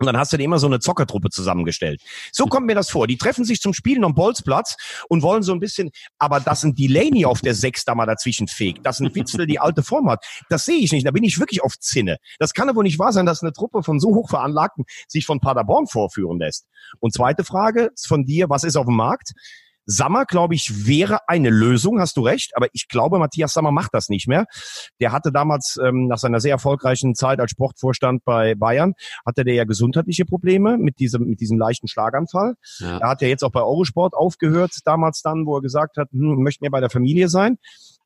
[0.00, 2.00] Und dann hast du dir immer so eine Zockertruppe zusammengestellt.
[2.32, 3.06] So kommt mir das vor.
[3.06, 4.76] Die treffen sich zum Spielen am Bolzplatz
[5.10, 8.48] und wollen so ein bisschen, aber dass ein Delaney auf der Sechs da mal dazwischen
[8.48, 11.06] fegt, dass ein Witzel die alte Form hat, das sehe ich nicht.
[11.06, 12.16] Da bin ich wirklich auf Zinne.
[12.38, 15.86] Das kann aber nicht wahr sein, dass eine Truppe von so hochveranlagten sich von Paderborn
[15.86, 16.66] vorführen lässt.
[17.00, 19.32] Und zweite Frage von dir, was ist auf dem Markt?
[19.90, 23.92] Sammer, glaube ich, wäre eine Lösung, hast du recht, aber ich glaube, Matthias Sammer macht
[23.92, 24.46] das nicht mehr.
[25.00, 28.94] Der hatte damals ähm, nach seiner sehr erfolgreichen Zeit als Sportvorstand bei Bayern,
[29.26, 32.54] hatte der ja gesundheitliche Probleme mit diesem, mit diesem leichten Schlaganfall.
[32.78, 32.98] Ja.
[32.98, 36.42] Er hat ja jetzt auch bei Eurosport aufgehört, damals dann, wo er gesagt hat, hm,
[36.42, 37.58] möchte mehr bei der Familie sein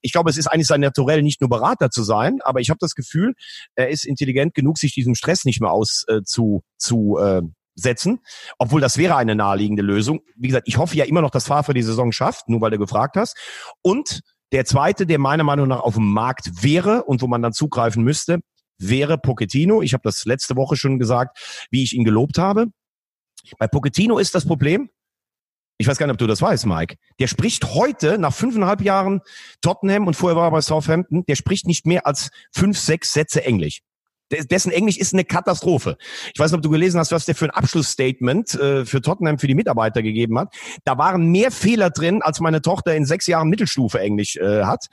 [0.05, 2.77] ich glaube, es ist eigentlich sein Naturell, nicht nur Berater zu sein, aber ich habe
[2.79, 3.33] das Gefühl,
[3.75, 7.41] er ist intelligent genug, sich diesem Stress nicht mehr aus äh, zu, zu äh,
[7.75, 8.21] setzen,
[8.59, 10.21] obwohl das wäre eine naheliegende Lösung.
[10.37, 12.79] Wie gesagt, ich hoffe ja immer noch, dass Favre die Saison schafft, nur weil du
[12.79, 13.37] gefragt hast.
[13.83, 14.21] Und
[14.53, 18.05] der zweite, der meiner Meinung nach auf dem Markt wäre und wo man dann zugreifen
[18.05, 18.41] müsste,
[18.79, 19.83] wäre Pochettino.
[19.83, 22.67] Ich habe das letzte Woche schon gesagt, wie ich ihn gelobt habe.
[23.59, 24.91] Bei Pochettino ist das Problem,
[25.77, 26.97] ich weiß gar nicht, ob du das weißt, Mike.
[27.19, 29.21] Der spricht heute, nach fünfeinhalb Jahren
[29.61, 33.45] Tottenham und vorher war er bei Southampton, der spricht nicht mehr als fünf, sechs Sätze
[33.45, 33.81] Englisch.
[34.31, 35.97] Dessen Englisch ist eine Katastrophe.
[36.33, 39.39] Ich weiß nicht, ob du gelesen hast, was der für ein Abschlussstatement äh, für Tottenham
[39.39, 40.55] für die Mitarbeiter gegeben hat.
[40.85, 44.87] Da waren mehr Fehler drin, als meine Tochter in sechs Jahren Mittelstufe Englisch äh, hat.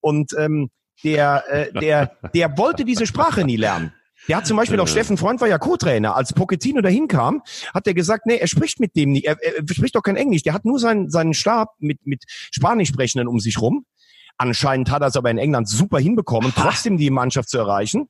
[0.00, 0.70] Und ähm,
[1.04, 3.92] der, äh, der, der wollte diese Sprache nie lernen.
[4.28, 6.16] Der hat zum Beispiel auch, Steffen Freund war ja Co-Trainer.
[6.16, 7.42] Als Pochettino dahin kam,
[7.74, 10.42] hat er gesagt, nee, er spricht mit dem nicht, er, er spricht doch kein Englisch.
[10.42, 13.84] Der hat nur seinen, seinen Stab mit, mit Spanischsprechenden um sich rum.
[14.38, 18.08] Anscheinend hat er es aber in England super hinbekommen, trotzdem die Mannschaft zu erreichen.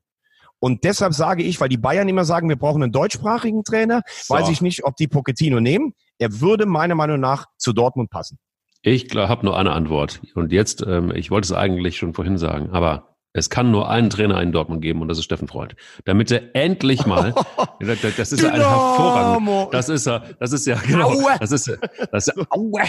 [0.65, 4.33] Und deshalb sage ich, weil die Bayern immer sagen, wir brauchen einen deutschsprachigen Trainer, so.
[4.33, 5.93] weiß ich nicht, ob die Pochettino nehmen.
[6.17, 8.39] Er würde meiner Meinung nach zu Dortmund passen.
[8.81, 10.23] Ich habe nur eine Antwort.
[10.35, 14.11] Und jetzt, ähm, ich wollte es eigentlich schon vorhin sagen, aber es kann nur einen
[14.11, 15.75] Trainer in Dortmund geben und das ist Steffen Freund.
[16.05, 17.35] Damit er endlich mal,
[17.81, 21.79] das ist ja ein hervorragender, das ist ja, das ist ja, genau, das ist,
[22.13, 22.83] das ist, aua,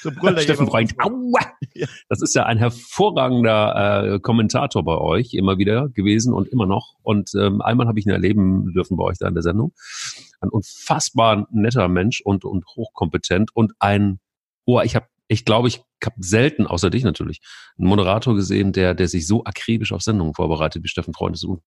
[0.00, 1.40] so Steffen Freund, aua.
[2.08, 6.94] Das ist ja ein hervorragender äh, Kommentator bei euch immer wieder gewesen und immer noch.
[7.02, 9.74] Und ähm, einmal habe ich ihn erleben dürfen bei euch da in der Sendung.
[10.40, 14.18] Ein unfassbar netter Mensch und, und hochkompetent und ein,
[14.64, 17.40] oh, ich habe ich glaube, ich habe selten, außer dich natürlich,
[17.78, 21.36] einen Moderator gesehen, der, der sich so akribisch auf Sendungen vorbereitet wie Steffen Freund.
[21.36, 21.60] Das ist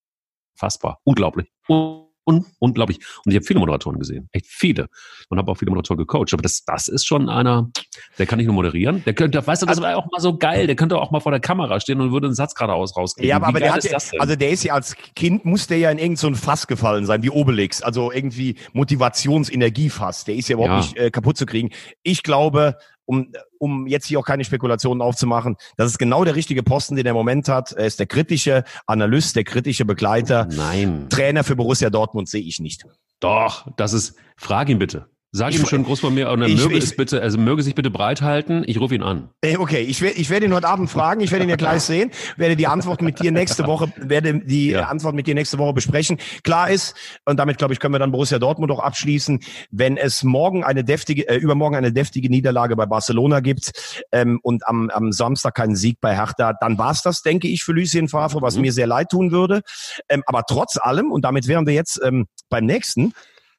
[0.54, 1.00] unfassbar.
[1.06, 1.48] Unglaublich.
[1.70, 3.00] Un unglaublich.
[3.26, 4.88] Und ich habe viele Moderatoren gesehen, echt viele.
[5.30, 6.34] Und habe auch viele Moderatoren gecoacht.
[6.34, 7.70] Aber das, das ist schon einer,
[8.18, 9.04] der kann nicht nur moderieren.
[9.06, 10.68] Der könnte, weißt du, das also, war auch mal so geil.
[10.68, 13.28] Der könnte auch mal vor der Kamera stehen und würde einen Satz geradeaus rausgeben.
[13.28, 13.86] Ja, aber, aber der hat,
[14.20, 17.24] also der ist ja als Kind, muss der ja in irgendein so Fass gefallen sein,
[17.24, 17.82] wie Obelix.
[17.82, 20.24] Also irgendwie Motivationsenergiefass.
[20.24, 20.78] Der ist ja überhaupt ja.
[20.78, 21.72] nicht äh, kaputt zu kriegen.
[22.04, 25.56] Ich glaube, um, um jetzt hier auch keine Spekulationen aufzumachen.
[25.78, 27.72] Das ist genau der richtige Posten, den er im Moment hat.
[27.72, 30.48] Er ist der kritische Analyst, der kritische Begleiter.
[30.52, 31.08] Nein.
[31.10, 32.86] Trainer für Borussia Dortmund sehe ich nicht.
[33.20, 35.13] Doch, das ist, frag ihn bitte.
[35.36, 37.74] Sag ihm schön groß von mir und er möge ich, es bitte, also möge sich
[37.74, 38.64] bitte bereithalten.
[38.68, 39.30] Ich rufe ihn an.
[39.58, 41.22] Okay, ich werde ich werde ihn heute Abend fragen.
[41.22, 42.12] Ich werde ihn ja gleich sehen.
[42.38, 44.90] Werde die Antwort mit dir nächste Woche, werde die ja.
[44.90, 46.20] Antwort mit dir nächste Woche besprechen.
[46.44, 49.40] Klar ist, und damit glaube ich, können wir dann Borussia Dortmund auch abschließen,
[49.72, 53.72] wenn es morgen eine deftige, äh, übermorgen eine deftige Niederlage bei Barcelona gibt
[54.12, 57.72] ähm, und am, am Samstag keinen Sieg bei Hertha, dann war's das, denke ich, für
[57.72, 58.62] Lucien Favre, was mhm.
[58.62, 59.64] mir sehr leid tun würde.
[60.10, 63.14] Ähm, aber trotz allem, und damit wären wir jetzt ähm, beim nächsten,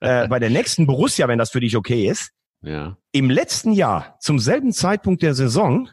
[0.25, 2.31] äh, bei der nächsten Borussia, wenn das für dich okay ist.
[2.63, 2.97] Ja.
[3.13, 5.89] Im letzten Jahr, zum selben Zeitpunkt der Saison,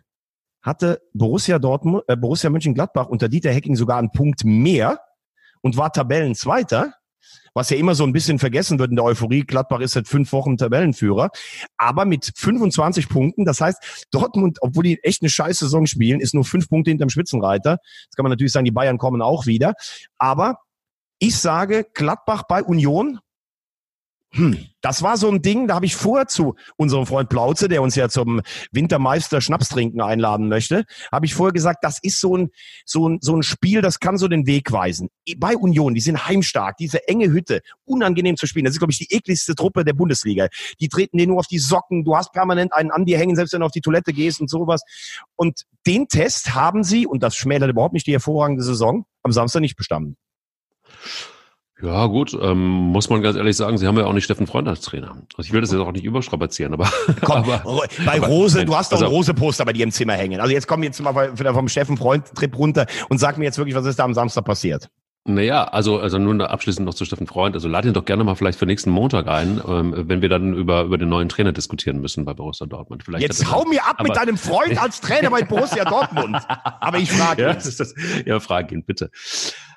[0.61, 4.99] hatte Borussia Dortmund, äh, Borussia Mönchengladbach unter Dieter Hecking sogar einen Punkt mehr
[5.61, 6.93] und war Tabellenzweiter,
[7.53, 9.41] was ja immer so ein bisschen vergessen wird in der Euphorie.
[9.41, 11.29] Gladbach ist seit fünf Wochen Tabellenführer,
[11.77, 13.45] aber mit 25 Punkten.
[13.45, 17.09] Das heißt, Dortmund, obwohl die echt eine scheiß Saison spielen, ist nur fünf Punkte hinterm
[17.09, 17.77] Spitzenreiter.
[18.05, 19.73] Jetzt kann man natürlich sagen, die Bayern kommen auch wieder.
[20.17, 20.59] Aber
[21.19, 23.19] ich sage, Gladbach bei Union
[24.33, 27.81] hm, das war so ein Ding, da habe ich vorher zu unserem Freund Plauze, der
[27.81, 28.41] uns ja zum
[28.71, 32.49] Wintermeister Schnaps trinken einladen möchte, habe ich vorher gesagt, das ist so ein,
[32.85, 35.09] so, ein, so ein Spiel, das kann so den Weg weisen.
[35.37, 38.63] Bei Union, die sind heimstark, diese enge Hütte, unangenehm zu spielen.
[38.63, 40.47] Das ist, glaube ich, die ekligste Truppe der Bundesliga.
[40.79, 43.51] Die treten dir nur auf die Socken, du hast permanent einen an dir hängen, selbst
[43.51, 44.81] wenn du auf die Toilette gehst und sowas.
[45.35, 49.59] Und den Test haben sie, und das schmälert überhaupt nicht die hervorragende Saison, am Samstag
[49.59, 50.15] nicht bestanden.
[51.81, 54.67] Ja, gut, ähm, muss man ganz ehrlich sagen, sie haben ja auch nicht Steffen Freund
[54.67, 55.17] als Trainer.
[55.35, 56.91] Also ich will das jetzt auch nicht überstrapazieren, aber.
[57.21, 60.13] Komm, aber bei Rose, aber, du hast doch also, ein Rose-Poster bei dir im Zimmer
[60.13, 60.39] hängen.
[60.39, 63.75] Also jetzt komm jetzt mal wieder vom Steffen Freund-Trip runter und sag mir jetzt wirklich,
[63.75, 64.89] was ist da am Samstag passiert?
[65.23, 67.53] Naja, also, also nur abschließend noch zu Steffen Freund.
[67.55, 70.55] Also lad ihn doch gerne mal vielleicht für nächsten Montag ein, ähm, wenn wir dann
[70.55, 73.03] über, über den neuen Trainer diskutieren müssen bei Borussia Dortmund.
[73.03, 76.37] Vielleicht Jetzt hau mir ab aber, mit deinem Freund als Trainer bei Borussia Dortmund.
[76.79, 77.57] Aber ich frage ja,
[78.25, 79.11] ja, frag ihn, bitte.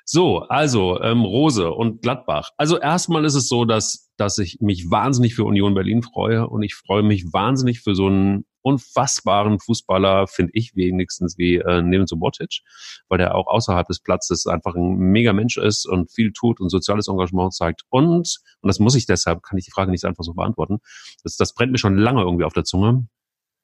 [0.06, 2.50] So, also ähm, Rose und Gladbach.
[2.58, 6.62] Also erstmal ist es so, dass, dass ich mich wahnsinnig für Union Berlin freue und
[6.62, 12.06] ich freue mich wahnsinnig für so einen unfassbaren Fußballer, finde ich wenigstens, wie äh, Neven
[12.06, 12.60] Subotic,
[13.08, 16.70] weil der auch außerhalb des Platzes einfach ein mega Mensch ist und viel tut und
[16.70, 17.82] soziales Engagement zeigt.
[17.90, 20.78] Und, und das muss ich deshalb, kann ich die Frage nicht einfach so beantworten,
[21.22, 23.06] das, das brennt mir schon lange irgendwie auf der Zunge,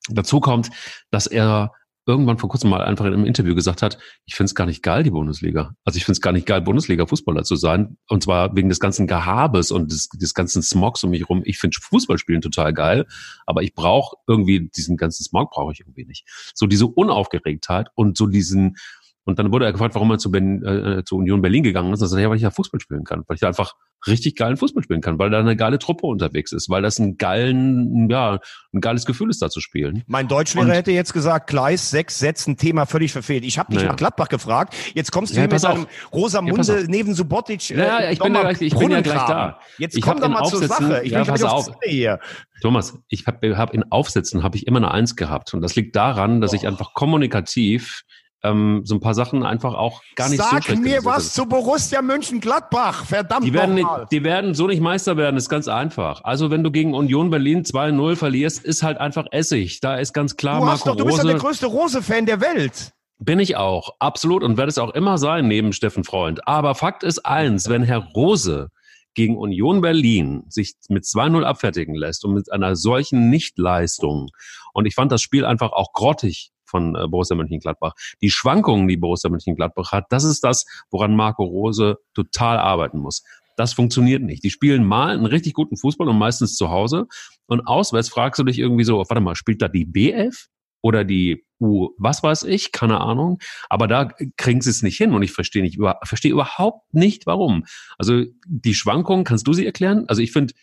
[0.08, 0.70] Dazu kommt,
[1.10, 1.72] dass er
[2.10, 4.82] irgendwann vor kurzem mal einfach in einem Interview gesagt hat, ich finde es gar nicht
[4.82, 5.74] geil, die Bundesliga.
[5.84, 7.96] Also ich finde es gar nicht geil, Bundesliga-Fußballer zu sein.
[8.08, 11.42] Und zwar wegen des ganzen Gehabes und des, des ganzen Smogs um mich rum.
[11.44, 13.06] Ich finde Fußballspielen total geil,
[13.46, 16.26] aber ich brauche irgendwie, diesen ganzen Smog brauche ich irgendwie nicht.
[16.54, 18.76] So diese Unaufgeregtheit und so diesen,
[19.24, 22.00] und dann wurde er gefragt, warum er zu, ben, äh, zu Union Berlin gegangen ist.
[22.00, 23.74] Und er sagt, ja, weil ich ja Fußball spielen kann, weil ich einfach
[24.06, 27.18] richtig geilen Fußball spielen kann, weil da eine geile Truppe unterwegs ist, weil das ein
[27.18, 28.38] geilen, ja,
[28.72, 30.04] ein geiles Gefühl ist, da zu spielen.
[30.06, 33.44] Mein Deutschlehrer hätte jetzt gesagt, Gleis, sechs Sätzen, Thema völlig verfehlt.
[33.44, 33.90] Ich habe dich naja.
[33.90, 34.74] nach Gladbach gefragt.
[34.94, 37.70] Jetzt kommst du ja, hier mit deinem rosa Munde ja, neben Subotic.
[37.70, 39.60] Äh, ja, ich, bin ja, gleich, ich bin ja gleich da.
[39.76, 41.02] Jetzt ich komm doch mal zur Sache.
[41.04, 41.70] Ich ja, pass auf.
[41.84, 42.20] Hier.
[42.62, 45.94] Thomas, ich habe hab in Aufsätzen habe ich immer eine Eins gehabt und das liegt
[45.96, 46.56] daran, dass oh.
[46.56, 48.02] ich einfach kommunikativ
[48.42, 51.44] ähm, so ein paar Sachen einfach auch gar nicht Sag so Sag mir was sind.
[51.44, 55.68] zu Borussia Mönchengladbach, verdammt die werden, nicht, die werden so nicht Meister werden, ist ganz
[55.68, 56.24] einfach.
[56.24, 59.80] Also wenn du gegen Union Berlin 2-0 verlierst, ist halt einfach Essig.
[59.80, 62.92] Da ist ganz klar du Marco doch, Du bist ja der größte Rose-Fan der Welt.
[63.18, 66.46] Bin ich auch, absolut und werde es auch immer sein neben Steffen Freund.
[66.48, 68.68] Aber Fakt ist eins, wenn Herr Rose
[69.14, 74.28] gegen Union Berlin sich mit 2-0 abfertigen lässt und mit einer solchen Nichtleistung.
[74.72, 77.94] Und ich fand das Spiel einfach auch grottig von äh, Borussia Mönchengladbach.
[78.22, 83.22] Die Schwankungen, die Borussia Mönchengladbach hat, das ist das, woran Marco Rose total arbeiten muss.
[83.56, 84.42] Das funktioniert nicht.
[84.42, 87.06] Die spielen mal einen richtig guten Fußball und meistens zu Hause.
[87.46, 90.46] Und auswärts fragst du dich irgendwie so, warte mal, spielt da die B11
[90.82, 93.38] oder die U, was weiß ich, keine Ahnung.
[93.68, 97.66] Aber da kriegen sie es nicht hin und ich verstehe nicht, verstehe überhaupt nicht, warum.
[97.98, 100.06] Also die Schwankungen, kannst du sie erklären?
[100.08, 100.54] Also ich finde,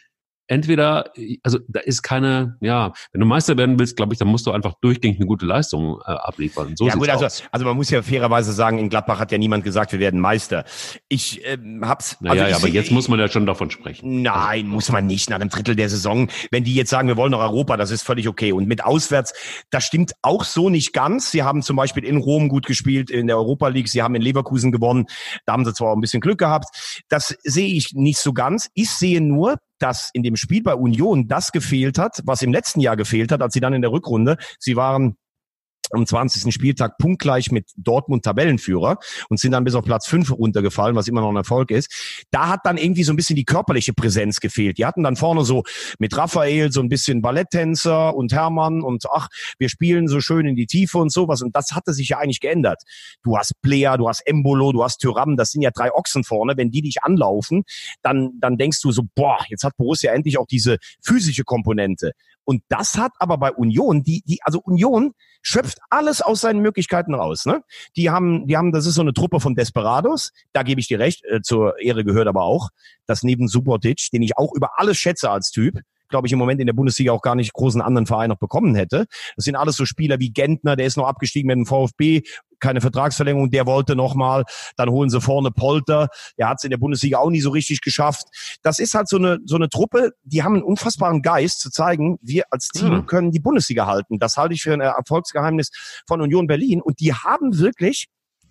[0.48, 1.12] entweder,
[1.44, 4.52] also da ist keine, ja, wenn du Meister werden willst, glaube ich, dann musst du
[4.52, 6.76] einfach durchgängig eine gute Leistung äh, abliefern.
[6.76, 7.44] So ja gut, also, aus.
[7.52, 10.66] also man muss ja fairerweise sagen, in Gladbach hat ja niemand gesagt, wir werden Meister.
[11.10, 12.18] Ich ähm, hab's.
[12.22, 14.22] Naja, also ja, aber jetzt muss man ja schon davon sprechen.
[14.22, 16.30] Nein, also, muss man nicht nach einem Drittel der Saison.
[16.52, 18.52] Wenn die jetzt sagen, wir wollen noch Europa, das ist völlig okay.
[18.54, 19.34] Und mit auswärts,
[19.70, 21.32] das stimmt auch so nicht ganz.
[21.32, 24.22] Sie haben zum Beispiel in Rom gut gespielt, in der Europa League, sie haben in
[24.22, 25.08] Leverkusen gewonnen.
[25.46, 27.02] Da haben sie zwar auch ein bisschen Glück gehabt.
[27.10, 28.70] Das sehe ich nicht so ganz.
[28.74, 32.80] Ich sehe nur, dass in dem Spiel bei Union das gefehlt hat, was im letzten
[32.80, 35.18] Jahr gefehlt hat, als sie dann in der Rückrunde, sie waren
[35.92, 36.54] am 20.
[36.54, 38.98] Spieltag punktgleich mit Dortmund Tabellenführer
[39.30, 42.26] und sind dann bis auf Platz 5 runtergefallen, was immer noch ein Erfolg ist.
[42.32, 44.78] Da hat dann irgendwie so ein bisschen die körperliche Präsenz gefehlt.
[44.78, 45.64] Die hatten dann vorne so
[46.00, 50.56] mit Raphael so ein bisschen Balletttänzer und Hermann und ach, wir spielen so schön in
[50.56, 52.84] die Tiefe und sowas und das hatte sich ja eigentlich geändert.
[53.24, 56.56] Du hast Player, du hast Embolo, du hast Tyram, das sind ja drei Ochsen vorne.
[56.58, 57.64] Wenn die dich anlaufen,
[58.02, 62.12] dann, dann denkst du so, boah, jetzt hat Borussia endlich auch diese physische Komponente.
[62.44, 67.14] Und das hat aber bei Union, die, die, also Union schöpft alles aus seinen Möglichkeiten
[67.14, 67.46] raus.
[67.46, 67.64] Ne?
[67.96, 70.32] Die haben, die haben, das ist so eine Truppe von Desperados.
[70.54, 71.24] Da gebe ich dir recht.
[71.26, 72.70] Äh, zur Ehre gehört aber auch,
[73.06, 75.80] dass neben Subotic, den ich auch über alles schätze als Typ,
[76.10, 78.76] glaube ich, im Moment in der Bundesliga auch gar nicht großen anderen Verein noch bekommen
[78.76, 79.06] hätte.
[79.36, 82.22] Das sind alles so Spieler wie Gentner, der ist noch abgestiegen mit dem VfB,
[82.60, 84.44] keine Vertragsverlängerung, der wollte nochmal,
[84.76, 87.82] dann holen sie vorne Polter, der hat es in der Bundesliga auch nie so richtig
[87.82, 88.26] geschafft.
[88.64, 92.18] Das ist halt so eine, so eine Truppe, die haben einen unfassbaren Geist zu zeigen,
[92.22, 93.06] wir als Team mhm.
[93.06, 94.20] können die Bundesliga halten.
[94.20, 95.70] Das halte ich für ein Erfolgsgeheimnis
[96.08, 98.08] von Union Berlin und die haben wirklich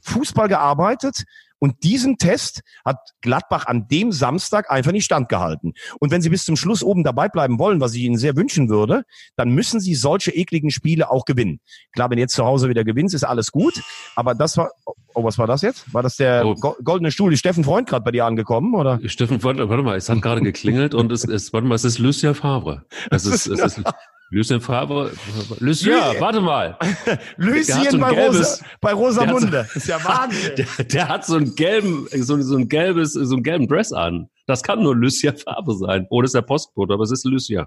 [0.06, 1.24] Fußball gearbeitet,
[1.58, 5.72] und diesen Test hat Gladbach an dem Samstag einfach nicht standgehalten.
[6.00, 8.68] Und wenn sie bis zum Schluss oben dabei bleiben wollen, was ich ihnen sehr wünschen
[8.68, 9.04] würde,
[9.36, 11.60] dann müssen sie solche ekligen Spiele auch gewinnen.
[11.92, 13.82] Klar, wenn jetzt zu Hause wieder gewinnst, ist alles gut.
[14.16, 14.70] Aber das war,
[15.14, 15.92] oh, was war das jetzt?
[15.94, 16.54] War das der oh.
[16.54, 17.32] goldene Stuhl?
[17.32, 19.00] Ist Steffen Freund gerade bei dir angekommen, oder?
[19.06, 21.98] Steffen Freund, warte mal, es hat gerade geklingelt und es ist, warte mal, es ist
[21.98, 22.84] Lucien Favre.
[23.10, 23.82] Es ist, es ist,
[24.30, 25.12] Lucien Favre,
[25.60, 26.76] Lucien, ja, warte mal.
[27.36, 29.66] Lucien so bei, gelbes, Rosa, bei Rosamunde.
[29.70, 30.52] So, ist ja Wahnsinn.
[30.56, 34.28] Der, der, hat so einen gelben, so, so ein gelbes, so einen gelben Dress an.
[34.46, 36.06] Das kann nur Lucien Favre sein.
[36.10, 37.66] Oder ist der Postbote, aber es ist Lucien.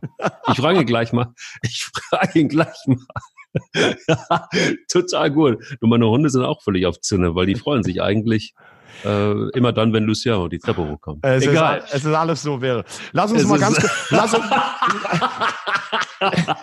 [0.51, 1.33] Ich frage ihn gleich mal.
[1.61, 2.97] Ich frage ihn gleich mal.
[4.91, 5.77] total gut.
[5.81, 8.53] Nur meine Hunde sind auch völlig auf Zinne, weil die freuen sich eigentlich
[9.03, 11.25] äh, immer dann, wenn Luciano die Treppe hochkommt.
[11.25, 11.79] Es Egal.
[11.79, 12.83] Ist, es ist alles so wirr.
[13.11, 14.45] Lass uns es mal ganz kurz, lass, uns,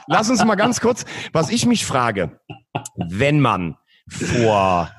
[0.07, 2.40] lass uns mal ganz kurz, was ich mich frage,
[2.96, 3.77] wenn man
[4.09, 4.90] vor,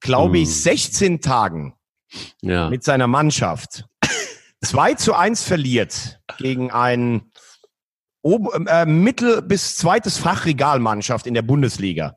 [0.00, 1.20] glaube ich, 16 hm.
[1.20, 1.74] Tagen
[2.42, 2.70] ja.
[2.70, 3.84] mit seiner Mannschaft
[4.62, 7.30] 2 zu 1 verliert gegen ein
[8.22, 12.16] äh, Mittel- bis zweites Fachregalmannschaft in der Bundesliga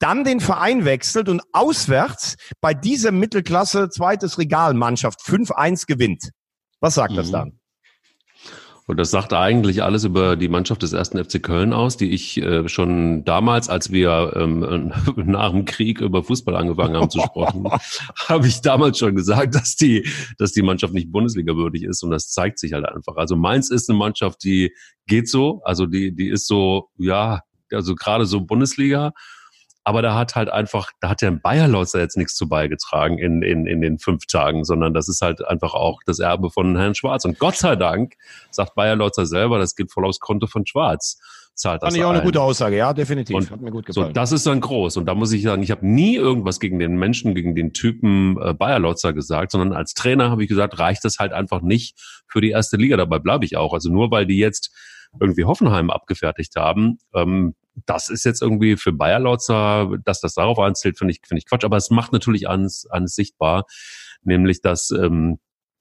[0.00, 6.30] dann den Verein wechselt und auswärts bei dieser Mittelklasse zweites Regalmannschaft 5-1 gewinnt.
[6.80, 7.16] Was sagt mhm.
[7.16, 7.60] das dann?
[8.86, 12.38] Und das sagt eigentlich alles über die Mannschaft des ersten FC Köln aus, die ich
[12.38, 17.68] äh, schon damals, als wir ähm, nach dem Krieg über Fußball angefangen haben zu sprechen,
[18.28, 20.08] habe ich damals schon gesagt, dass die,
[20.38, 23.14] dass die Mannschaft nicht Bundesliga würdig ist und das zeigt sich halt einfach.
[23.14, 24.74] Also Mainz ist eine Mannschaft, die
[25.06, 29.12] geht so, also die, die ist so, ja, also gerade so Bundesliga.
[29.82, 33.42] Aber da hat halt einfach, da hat der Bayer Lautzer jetzt nichts zu beigetragen in,
[33.42, 36.94] in, in den fünf Tagen, sondern das ist halt einfach auch das Erbe von Herrn
[36.94, 37.24] Schwarz.
[37.24, 38.14] Und Gott sei Dank
[38.50, 41.18] sagt Bayer Lautzer selber, das geht voll aufs Konto von Schwarz.
[41.54, 42.16] Zahlt das Fand ich auch ein.
[42.16, 43.36] eine gute Aussage, ja, definitiv.
[43.36, 44.08] Und Hat mir gut gefallen.
[44.08, 44.96] So, das ist dann groß.
[44.96, 48.40] Und da muss ich sagen, ich habe nie irgendwas gegen den Menschen, gegen den Typen
[48.40, 51.98] äh, Bayer Lautzer gesagt, sondern als Trainer habe ich gesagt, reicht das halt einfach nicht
[52.26, 52.96] für die erste Liga.
[52.96, 53.74] Dabei bleibe ich auch.
[53.74, 54.74] Also nur weil die jetzt
[55.18, 57.54] irgendwie Hoffenheim abgefertigt haben, ähm,
[57.86, 61.46] das ist jetzt irgendwie für Bayer Lautzer, dass das darauf einzählt, finde ich, finde ich
[61.46, 61.64] Quatsch.
[61.64, 63.64] Aber es macht natürlich eines, eines sichtbar,
[64.22, 65.38] nämlich dass ähm,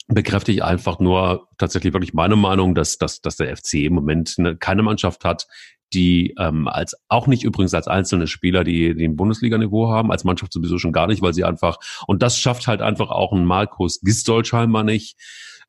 [0.08, 4.58] bekräftige einfach nur tatsächlich wirklich meine Meinung, dass, dass, dass der FC im Moment eine,
[4.58, 5.48] keine Mannschaft hat,
[5.94, 10.24] die ähm, als auch nicht übrigens als einzelne Spieler, die, die ein Bundesliga-Niveau haben, als
[10.24, 13.46] Mannschaft sowieso schon gar nicht, weil sie einfach, und das schafft halt einfach auch ein
[13.46, 15.18] Markus Gistol scheinbar nicht,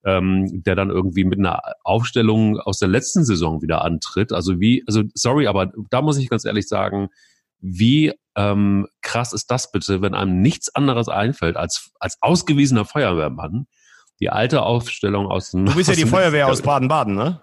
[0.05, 4.33] ähm, der dann irgendwie mit einer Aufstellung aus der letzten Saison wieder antritt.
[4.33, 7.09] Also wie, also sorry, aber da muss ich ganz ehrlich sagen,
[7.61, 13.67] wie ähm, krass ist das bitte, wenn einem nichts anderes einfällt als, als ausgewiesener Feuerwehrmann,
[14.21, 15.67] die alte Aufstellung aus dem.
[15.67, 17.41] Du bist ja die Feuerwehr aus Baden-Baden, ne?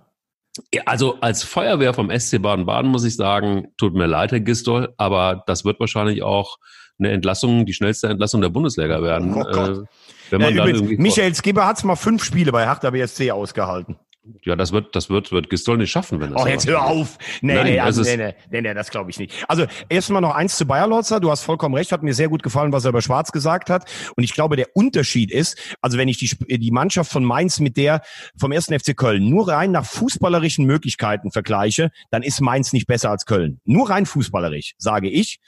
[0.85, 5.43] Also als Feuerwehr vom SC Baden-Baden muss ich sagen, tut mir leid, Herr Gistol, aber
[5.45, 6.57] das wird wahrscheinlich auch
[6.97, 9.35] eine Entlassung, die schnellste Entlassung der Bundesliga werden.
[9.35, 9.41] Oh.
[9.41, 9.83] Äh,
[10.29, 13.97] wenn man ja, übrigens, Michael Skipper hat's mal fünf Spiele bei Hertha BSC ausgehalten.
[14.43, 16.43] Ja, das wird, das wird, wird Gistol nicht schaffen, wenn das.
[16.43, 17.17] Oh, jetzt hör auf!
[17.41, 19.33] Nee, Nein, nee, also, nee, nee, nee, nee, das glaube ich nicht.
[19.47, 21.19] Also erstmal noch eins zu Bayer Lotzer.
[21.19, 23.89] Du hast vollkommen recht, hat mir sehr gut gefallen, was er über Schwarz gesagt hat.
[24.15, 27.77] Und ich glaube, der Unterschied ist, also wenn ich die, die Mannschaft von Mainz mit
[27.77, 28.01] der
[28.37, 33.09] vom ersten FC Köln nur rein nach fußballerischen Möglichkeiten vergleiche, dann ist Mainz nicht besser
[33.11, 33.59] als Köln.
[33.65, 35.39] Nur rein fußballerisch, sage ich.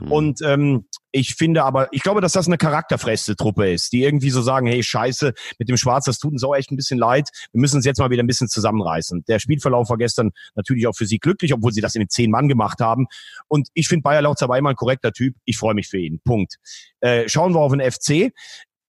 [0.00, 0.12] Mhm.
[0.12, 4.30] Und ähm, ich finde aber, ich glaube, dass das eine charakterfresse Truppe ist, die irgendwie
[4.30, 7.30] so sagen, hey, scheiße, mit dem Schwarz, das tut uns auch echt ein bisschen leid.
[7.52, 9.24] Wir müssen uns jetzt mal wieder ein bisschen zusammenreißen.
[9.26, 12.30] Der Spielverlauf war gestern natürlich auch für sie glücklich, obwohl sie das in den zehn
[12.30, 13.06] Mann gemacht haben.
[13.48, 15.34] Und ich finde Bayer Lautzer war immer ein korrekter Typ.
[15.44, 16.20] Ich freue mich für ihn.
[16.24, 16.56] Punkt.
[17.00, 18.32] Äh, schauen wir auf den FC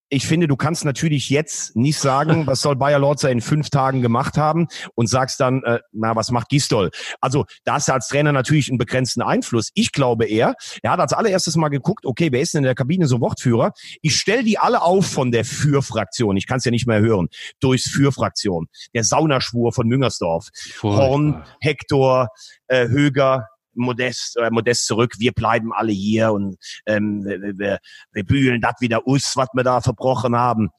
[0.09, 4.01] ich finde, du kannst natürlich jetzt nicht sagen, was soll Bayer Lorzer in fünf Tagen
[4.01, 6.91] gemacht haben und sagst dann, äh, na, was macht Gistol?
[7.19, 9.69] Also da hast du als Trainer natürlich einen begrenzten Einfluss.
[9.73, 12.75] Ich glaube eher, er hat als allererstes mal geguckt, okay, wer ist denn in der
[12.75, 13.73] Kabine so Wortführer?
[14.01, 16.37] Ich stelle die alle auf von der Für-Fraktion.
[16.37, 17.27] Ich kann es ja nicht mehr hören.
[17.59, 18.67] Durchs Für-Fraktion.
[18.93, 20.49] Der Saunaschwur von Müngersdorf.
[20.81, 22.29] Horn, Hector,
[22.67, 27.79] äh, Höger, Modest, äh, Modest zurück, wir bleiben alle hier und ähm, wir, wir,
[28.11, 30.69] wir bühlen das wieder aus, was wir da verbrochen haben.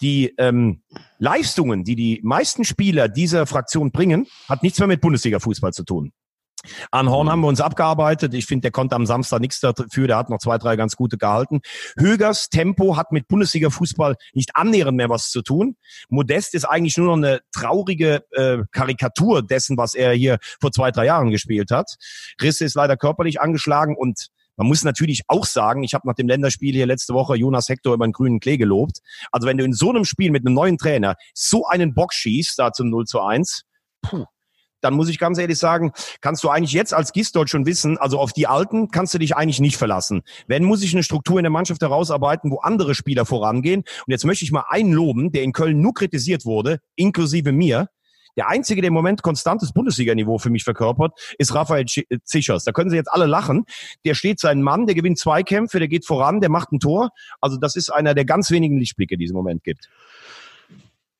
[0.00, 0.82] Die ähm,
[1.18, 6.12] Leistungen, die die meisten Spieler dieser Fraktion bringen, hat nichts mehr mit Bundesliga-Fußball zu tun.
[6.90, 8.34] An Horn haben wir uns abgearbeitet.
[8.34, 10.06] Ich finde, der konnte am Samstag nichts dafür.
[10.06, 11.60] Der hat noch zwei, drei ganz gute gehalten.
[11.98, 15.76] Högers Tempo hat mit Bundesliga-Fußball nicht annähernd mehr was zu tun.
[16.08, 20.90] Modest ist eigentlich nur noch eine traurige äh, Karikatur dessen, was er hier vor zwei,
[20.90, 21.96] drei Jahren gespielt hat.
[22.40, 26.28] Risse ist leider körperlich angeschlagen und man muss natürlich auch sagen, ich habe nach dem
[26.28, 28.98] Länderspiel hier letzte Woche Jonas Hector über den grünen Klee gelobt.
[29.30, 32.58] Also wenn du in so einem Spiel mit einem neuen Trainer so einen Bock schießt,
[32.58, 33.62] da zum 0 zu 1,
[34.02, 34.26] puh,
[34.82, 38.18] dann muss ich ganz ehrlich sagen, kannst du eigentlich jetzt als Gistol schon wissen, also
[38.18, 40.22] auf die Alten kannst du dich eigentlich nicht verlassen.
[40.46, 43.80] Wenn, muss ich eine Struktur in der Mannschaft herausarbeiten, wo andere Spieler vorangehen.
[43.80, 47.88] Und jetzt möchte ich mal einen loben, der in Köln nur kritisiert wurde, inklusive mir.
[48.36, 52.64] Der einzige, der im Moment konstantes Bundesliga-Niveau für mich verkörpert, ist Raphael äh, Zichers.
[52.64, 53.64] Da können sie jetzt alle lachen.
[54.04, 57.10] Der steht seinen Mann, der gewinnt zwei Kämpfe, der geht voran, der macht ein Tor.
[57.40, 59.88] Also das ist einer der ganz wenigen Lichtblicke, die es im Moment gibt.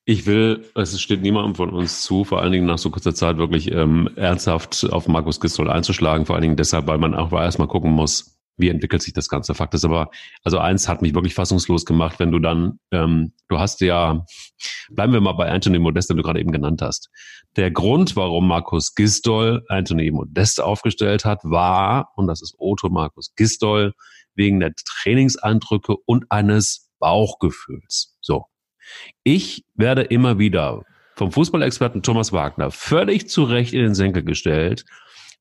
[0.05, 3.37] Ich will, es steht niemandem von uns zu, vor allen Dingen nach so kurzer Zeit
[3.37, 7.69] wirklich ähm, ernsthaft auf Markus Gistol einzuschlagen, vor allen Dingen deshalb, weil man auch erstmal
[7.69, 10.11] gucken muss, wie entwickelt sich das ganze Fakt ist aber,
[10.43, 14.25] also eins hat mich wirklich fassungslos gemacht, wenn du dann, ähm, du hast ja,
[14.91, 17.09] bleiben wir mal bei Anthony Modest, den du gerade eben genannt hast.
[17.57, 23.35] Der Grund, warum Markus Gistol Anthony Modest aufgestellt hat, war, und das ist Otto Markus
[23.37, 23.95] Gistol,
[24.35, 28.17] wegen der Trainingseindrücke und eines Bauchgefühls.
[28.21, 28.47] So.
[29.25, 30.83] Ich werde immer wieder
[31.15, 34.85] vom Fußballexperten Thomas Wagner völlig zu Recht in den Senkel gestellt,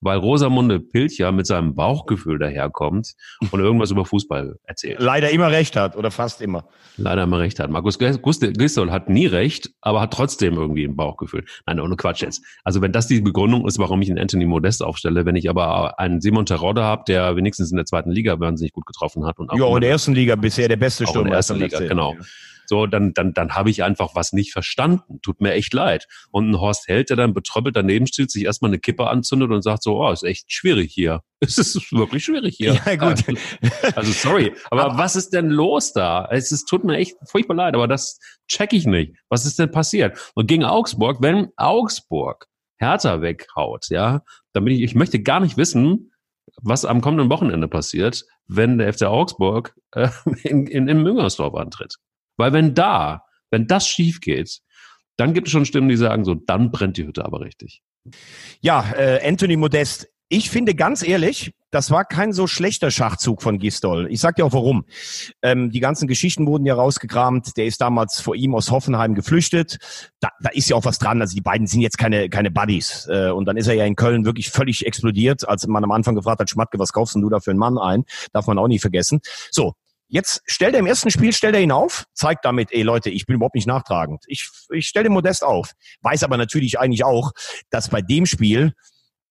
[0.01, 3.13] weil Rosamunde Pilcher mit seinem Bauchgefühl daherkommt
[3.51, 4.99] und irgendwas über Fußball erzählt.
[4.99, 6.67] Leider immer recht hat oder fast immer.
[6.97, 7.69] Leider immer recht hat.
[7.69, 11.45] Markus Gistol hat nie recht, aber hat trotzdem irgendwie ein Bauchgefühl.
[11.67, 12.43] Nein, ohne Quatsch jetzt.
[12.63, 15.99] Also wenn das die Begründung ist, warum ich einen Anthony Modest aufstelle, wenn ich aber
[15.99, 19.37] einen Simon Terodde habe, der wenigstens in der zweiten Liga wahnsinnig gut getroffen hat.
[19.37, 21.27] Und auch ja, in der ersten Liga bisher der beste Stürmer.
[21.27, 22.15] In der ersten Liga, genau.
[22.15, 22.19] Ja
[22.72, 25.19] so, dann, dann, dann habe ich einfach was nicht verstanden.
[25.22, 26.08] Tut mir echt leid.
[26.32, 29.62] Und ein Horst Held, der dann betröppelt daneben steht, sich erstmal eine Kippe anzündet und
[29.62, 31.22] sagt so, oh, ist echt schwierig hier.
[31.44, 32.80] Es ist wirklich schwierig hier.
[32.86, 33.28] Ja, gut.
[33.28, 33.34] Also,
[33.96, 34.54] also sorry.
[34.69, 36.30] Aber, aber was ist denn los da?
[36.32, 39.17] Es ist, tut mir echt furchtbar leid, aber das check ich nicht.
[39.28, 40.32] Was ist denn passiert?
[40.36, 42.48] Und gegen Augsburg, wenn Augsburg
[42.78, 44.22] Hertha weghaut, ja,
[44.54, 46.12] dann bin ich, ich möchte gar nicht wissen,
[46.62, 50.10] was am kommenden Wochenende passiert, wenn der FC Augsburg äh,
[50.44, 51.98] in, in, in Müngersdorf antritt.
[52.42, 54.62] Weil wenn da, wenn das schief geht,
[55.15, 57.83] dann gibt es schon Stimmen, die sagen so, dann brennt die Hütte aber richtig.
[58.62, 60.08] Ja, äh, Anthony Modest.
[60.27, 64.08] Ich finde ganz ehrlich, das war kein so schlechter Schachzug von Gistol.
[64.10, 64.85] Ich sag dir auch warum.
[65.44, 67.56] Ähm, die ganzen Geschichten wurden ja rausgekramt.
[67.58, 69.77] Der ist damals vor ihm aus Hoffenheim geflüchtet.
[70.19, 71.21] Da, da ist ja auch was dran.
[71.21, 73.08] Also die beiden sind jetzt keine, keine Buddies.
[73.12, 76.15] Äh, und dann ist er ja in Köln wirklich völlig explodiert, als man am Anfang
[76.15, 78.06] gefragt hat, Schmatke, was kaufst denn du da für einen Mann ein?
[78.33, 79.19] Darf man auch nie vergessen.
[79.52, 79.75] So,
[80.13, 83.25] Jetzt stellt er im ersten Spiel, stellt er ihn auf, zeigt damit, ey Leute, ich
[83.25, 84.25] bin überhaupt nicht nachtragend.
[84.27, 85.71] Ich, ich stelle den Modest auf.
[86.01, 87.31] Weiß aber natürlich eigentlich auch,
[87.69, 88.73] dass bei dem Spiel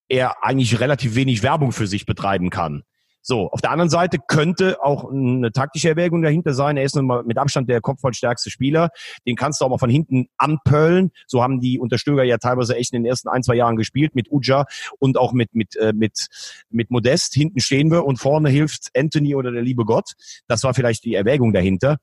[0.09, 2.83] er eigentlich relativ wenig Werbung für sich betreiben kann.
[3.23, 6.77] So, auf der anderen Seite könnte auch eine taktische Erwägung dahinter sein.
[6.77, 8.91] Er ist nun mal mit Abstand der kopfballstärkste Spieler.
[9.27, 11.11] Den kannst du auch mal von hinten anpöllen.
[11.27, 14.31] So haben die Unterstöger ja teilweise echt in den ersten ein, zwei Jahren gespielt mit
[14.31, 14.65] Uja
[14.99, 16.29] und auch mit, mit, äh, mit,
[16.71, 17.35] mit Modest.
[17.35, 20.13] Hinten stehen wir und vorne hilft Anthony oder der liebe Gott.
[20.47, 21.99] Das war vielleicht die Erwägung dahinter.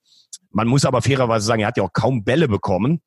[0.52, 3.02] Man muss aber fairerweise sagen, er hat ja auch kaum Bälle bekommen.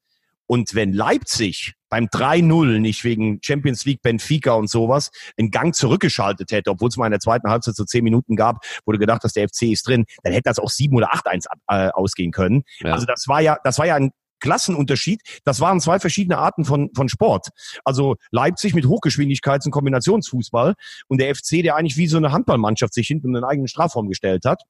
[0.51, 6.51] Und wenn Leipzig beim 3-0 nicht wegen Champions League, Benfica und sowas einen Gang zurückgeschaltet
[6.51, 9.33] hätte, obwohl es mal in der zweiten Halbzeit so zehn Minuten gab, wurde gedacht, dass
[9.33, 12.65] der FC ist drin, dann hätte das auch 7 oder 8-1 äh, ausgehen können.
[12.81, 12.95] Ja.
[12.95, 15.23] Also das war ja, das war ja ein Klassenunterschied.
[15.45, 17.51] Das waren zwei verschiedene Arten von, von Sport.
[17.85, 20.75] Also Leipzig mit Hochgeschwindigkeits- und Kombinationsfußball
[21.07, 24.09] und der FC, der eigentlich wie so eine Handballmannschaft sich hinten in den eigenen Strafraum
[24.09, 24.65] gestellt hat.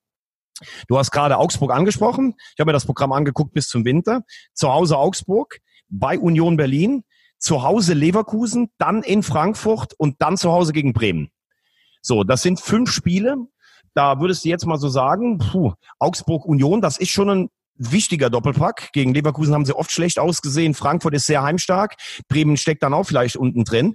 [0.88, 2.34] Du hast gerade Augsburg angesprochen.
[2.54, 4.22] Ich habe mir das Programm angeguckt bis zum Winter.
[4.52, 5.58] Zu Hause Augsburg,
[5.90, 7.04] bei Union Berlin,
[7.38, 11.30] zu Hause Leverkusen, dann in Frankfurt und dann zu Hause gegen Bremen.
[12.02, 13.36] So, das sind fünf Spiele.
[13.94, 18.30] Da würdest du jetzt mal so sagen, puh, Augsburg Union, das ist schon ein wichtiger
[18.30, 18.92] Doppelpack.
[18.92, 20.74] Gegen Leverkusen haben sie oft schlecht ausgesehen.
[20.74, 21.96] Frankfurt ist sehr heimstark.
[22.28, 23.94] Bremen steckt dann auch vielleicht unten drin.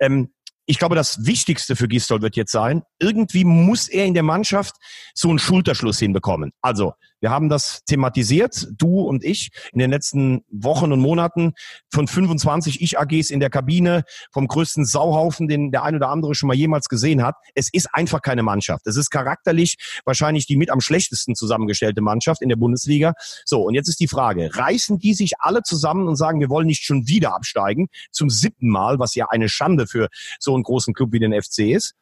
[0.00, 0.32] Ähm,
[0.66, 4.76] ich glaube, das Wichtigste für Gistol wird jetzt sein, irgendwie muss er in der Mannschaft
[5.14, 6.52] so einen Schulterschluss hinbekommen.
[6.62, 11.52] Also wir haben das thematisiert, du und ich, in den letzten Wochen und Monaten
[11.90, 16.48] von 25 Ich-AGs in der Kabine, vom größten Sauhaufen, den der ein oder andere schon
[16.48, 17.36] mal jemals gesehen hat.
[17.54, 18.86] Es ist einfach keine Mannschaft.
[18.86, 23.14] Es ist charakterlich wahrscheinlich die mit am schlechtesten zusammengestellte Mannschaft in der Bundesliga.
[23.44, 26.66] So, und jetzt ist die Frage, reißen die sich alle zusammen und sagen, wir wollen
[26.66, 30.08] nicht schon wieder absteigen, zum siebten Mal, was ja eine Schande für
[30.38, 31.94] so einen großen Club wie den FC ist?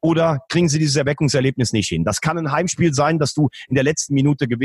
[0.00, 2.04] oder kriegen sie dieses Erweckungserlebnis nicht hin?
[2.04, 4.59] Das kann ein Heimspiel sein, dass du in der letzten Minute gewinnst.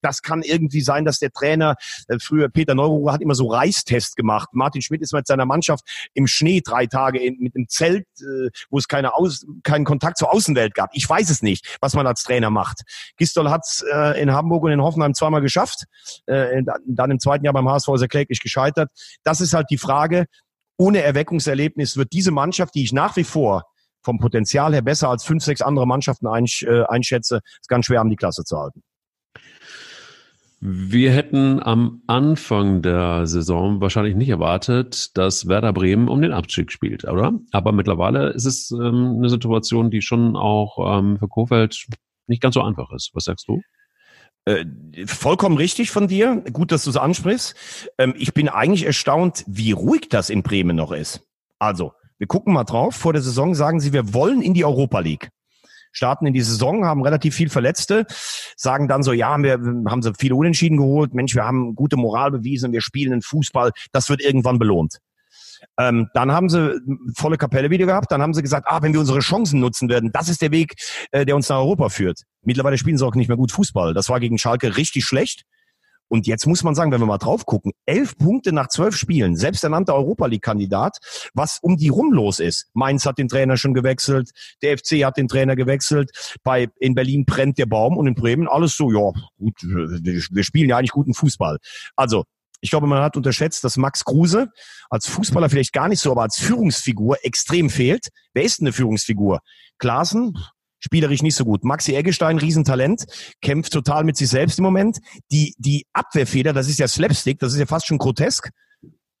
[0.00, 1.76] Das kann irgendwie sein, dass der Trainer,
[2.08, 4.50] äh, früher Peter Neururer hat immer so Reistest gemacht.
[4.52, 8.50] Martin Schmidt ist mit seiner Mannschaft im Schnee drei Tage in, mit einem Zelt, äh,
[8.70, 10.90] wo es keine Aus, keinen Kontakt zur Außenwelt gab.
[10.92, 12.82] Ich weiß es nicht, was man als Trainer macht.
[13.16, 15.84] Gistol hat es äh, in Hamburg und in Hoffenheim zweimal geschafft.
[16.26, 18.90] Dann im zweiten Jahr beim HSV er kläglich gescheitert.
[19.24, 20.26] Das ist halt die Frage.
[20.76, 23.64] Ohne Erweckungserlebnis wird diese Mannschaft, die ich nach wie vor
[24.02, 28.00] vom Potenzial her besser als fünf, sechs andere Mannschaften einsch, äh, einschätze, ist ganz schwer,
[28.00, 28.82] um die Klasse zu halten.
[30.64, 36.70] Wir hätten am Anfang der Saison wahrscheinlich nicht erwartet, dass Werder Bremen um den Abstieg
[36.70, 37.32] spielt, oder?
[37.50, 41.86] Aber mittlerweile ist es ähm, eine Situation, die schon auch ähm, für Kofeld
[42.28, 43.10] nicht ganz so einfach ist.
[43.12, 43.60] Was sagst du?
[44.44, 44.64] Äh,
[45.06, 46.44] vollkommen richtig von dir.
[46.52, 47.56] Gut, dass du es ansprichst.
[47.98, 51.26] Ähm, ich bin eigentlich erstaunt, wie ruhig das in Bremen noch ist.
[51.58, 52.94] Also, wir gucken mal drauf.
[52.94, 55.28] Vor der Saison sagen sie, wir wollen in die Europa League.
[55.92, 58.06] Starten in die Saison, haben relativ viel Verletzte,
[58.56, 59.52] sagen dann so, ja, wir
[59.88, 61.14] haben sie viele Unentschieden geholt.
[61.14, 63.72] Mensch, wir haben gute Moral bewiesen, wir spielen den Fußball.
[63.92, 64.98] Das wird irgendwann belohnt.
[65.78, 66.80] Ähm, dann haben sie
[67.16, 68.10] volle Kapelle wieder gehabt.
[68.10, 70.74] Dann haben sie gesagt, ah, wenn wir unsere Chancen nutzen werden, das ist der Weg,
[71.12, 72.22] äh, der uns nach Europa führt.
[72.42, 73.94] Mittlerweile spielen sie auch nicht mehr gut Fußball.
[73.94, 75.44] Das war gegen Schalke richtig schlecht.
[76.12, 79.34] Und jetzt muss man sagen, wenn wir mal drauf gucken, elf Punkte nach zwölf Spielen,
[79.34, 80.98] selbsternannter Europa League-Kandidat,
[81.32, 82.66] was um die rum los ist.
[82.74, 86.10] Mainz hat den Trainer schon gewechselt, der FC hat den Trainer gewechselt,
[86.42, 90.68] bei, in Berlin brennt der Baum und in Bremen alles so, ja, gut, wir spielen
[90.68, 91.56] ja eigentlich guten Fußball.
[91.96, 92.24] Also,
[92.60, 94.50] ich glaube, man hat unterschätzt, dass Max Kruse
[94.90, 98.08] als Fußballer vielleicht gar nicht so, aber als Führungsfigur extrem fehlt.
[98.34, 99.40] Wer ist denn eine Führungsfigur?
[99.78, 100.36] Klaassen,
[100.82, 101.64] spielerisch nicht so gut.
[101.64, 103.04] Maxi Eggestein, Riesentalent,
[103.40, 104.98] kämpft total mit sich selbst im Moment.
[105.30, 108.50] Die, die Abwehrfehler, das ist ja Slapstick, das ist ja fast schon grotesk.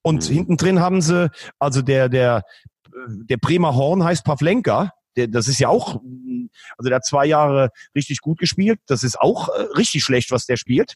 [0.02, 0.34] Und mhm.
[0.34, 2.42] hinten drin haben sie, also der, der,
[3.06, 4.90] der Bremer Horn heißt Pavlenka.
[5.16, 6.00] Der, das ist ja auch,
[6.76, 8.80] also der hat zwei Jahre richtig gut gespielt.
[8.86, 10.94] Das ist auch äh, richtig schlecht, was der spielt.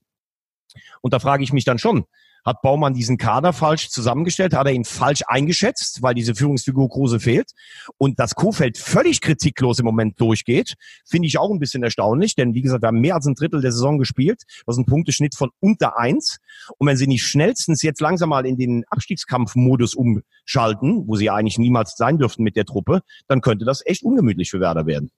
[1.01, 2.05] Und da frage ich mich dann schon,
[2.47, 4.55] Hat Baumann diesen Kader falsch zusammengestellt?
[4.55, 7.51] Hat er ihn falsch eingeschätzt, weil diese Führungsfigur Kruse fehlt?
[7.99, 10.75] Und dass Kofeld völlig kritiklos im Moment durchgeht,
[11.05, 13.61] finde ich auch ein bisschen erstaunlich, denn wie gesagt, wir haben mehr als ein Drittel
[13.61, 14.43] der Saison gespielt.
[14.65, 16.39] Das ist ein Punkteschnitt von unter eins.
[16.79, 21.59] Und wenn sie nicht schnellstens jetzt langsam mal in den Abstiegskampfmodus umschalten, wo sie eigentlich
[21.59, 25.11] niemals sein dürften mit der Truppe, dann könnte das echt ungemütlich für Werder werden.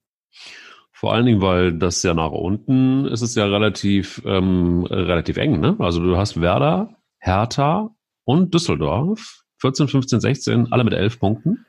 [0.93, 5.61] Vor allen Dingen, weil das ja nach unten ist es ja relativ, ähm, relativ eng.
[5.61, 5.77] Ne?
[5.79, 7.91] Also du hast Werder, Hertha
[8.25, 11.65] und Düsseldorf, 14, 15, 16, alle mit elf Punkten.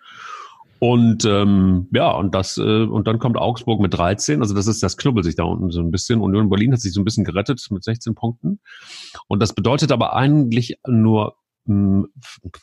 [0.79, 4.41] Und ähm, ja, und das äh, und dann kommt Augsburg mit 13.
[4.41, 6.21] Also das ist, das knubbelt sich da unten so ein bisschen.
[6.21, 8.61] Union Berlin hat sich so ein bisschen gerettet mit 16 Punkten.
[9.27, 11.35] Und das bedeutet aber eigentlich nur
[11.65, 12.07] hm,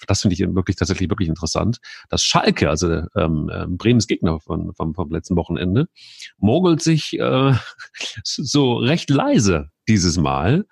[0.09, 1.79] das finde ich wirklich tatsächlich wirklich interessant,
[2.09, 5.89] dass Schalke, also ähm, ähm, Bremens Gegner von, vom, vom letzten Wochenende,
[6.39, 7.53] mogelt sich äh,
[8.25, 10.67] so recht leise dieses Mal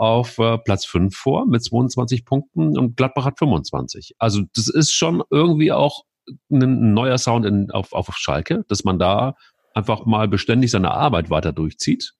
[0.00, 4.14] auf äh, Platz 5 vor mit 22 Punkten und Gladbach hat 25.
[4.18, 6.04] Also das ist schon irgendwie auch
[6.50, 9.36] ein neuer Sound in, auf, auf Schalke, dass man da
[9.74, 12.14] einfach mal beständig seine Arbeit weiter durchzieht.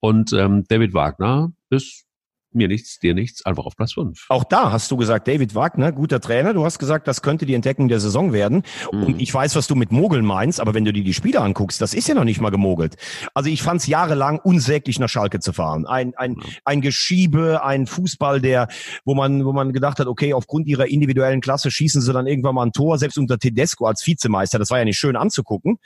[0.00, 2.06] Und ähm, David Wagner ist
[2.52, 4.26] mir nichts, dir nichts, einfach auf Platz 5.
[4.28, 6.52] Auch da hast du gesagt, David Wagner, guter Trainer.
[6.52, 8.62] Du hast gesagt, das könnte die Entdeckung der Saison werden.
[8.92, 9.02] Mhm.
[9.04, 11.80] Und ich weiß, was du mit Mogeln meinst, aber wenn du dir die Spiele anguckst,
[11.80, 12.96] das ist ja noch nicht mal gemogelt.
[13.34, 15.86] Also ich fand es jahrelang unsäglich, nach Schalke zu fahren.
[15.86, 16.44] Ein, ein, ja.
[16.64, 18.68] ein Geschiebe, ein Fußball, der,
[19.04, 22.54] wo man, wo man gedacht hat, okay, aufgrund ihrer individuellen Klasse schießen sie dann irgendwann
[22.54, 24.58] mal ein Tor, selbst unter Tedesco als Vizemeister.
[24.58, 25.78] Das war ja nicht schön anzugucken.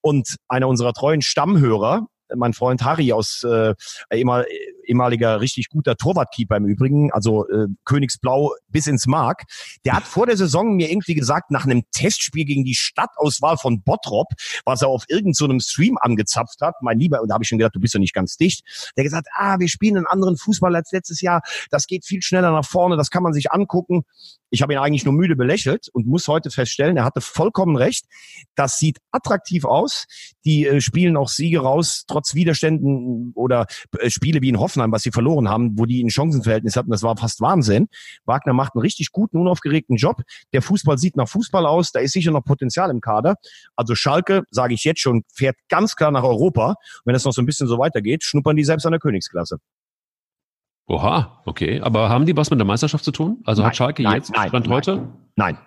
[0.00, 3.74] Und einer unserer treuen Stammhörer, mein Freund Harry aus äh,
[4.10, 4.44] immer
[4.86, 9.44] ehemaliger richtig guter Torwartkeeper im Übrigen, also äh, Königsblau bis ins Mark.
[9.84, 13.82] Der hat vor der Saison mir irgendwie gesagt, nach einem Testspiel gegen die Stadtauswahl von
[13.82, 14.28] Bottrop,
[14.64, 17.58] was er auf irgendeinem so Stream angezapft hat, mein Lieber, und da habe ich schon
[17.58, 18.62] gedacht, du bist ja nicht ganz dicht,
[18.96, 22.50] der gesagt, ah, wir spielen einen anderen Fußball als letztes Jahr, das geht viel schneller
[22.50, 24.04] nach vorne, das kann man sich angucken.
[24.50, 28.06] Ich habe ihn eigentlich nur müde belächelt und muss heute feststellen, er hatte vollkommen recht.
[28.54, 30.06] Das sieht attraktiv aus.
[30.44, 33.66] Die äh, spielen auch Siege raus, trotz Widerständen oder
[33.98, 36.90] äh, Spiele wie in Hoffenheim Hoffenheim, was sie verloren haben, wo die ein Chancenverhältnis hatten,
[36.90, 37.88] das war fast Wahnsinn.
[38.24, 40.22] Wagner macht einen richtig guten, unaufgeregten Job.
[40.52, 43.36] Der Fußball sieht nach Fußball aus, da ist sicher noch Potenzial im Kader.
[43.74, 46.68] Also Schalke, sage ich jetzt schon, fährt ganz klar nach Europa.
[46.68, 49.58] Und wenn es noch so ein bisschen so weitergeht, schnuppern die selbst an der Königsklasse.
[50.88, 51.80] Oha, okay.
[51.80, 53.42] Aber haben die was mit der Meisterschaft zu tun?
[53.44, 55.08] Also nein, hat Schalke nein, jetzt nein, Stand heute?
[55.34, 55.58] Nein.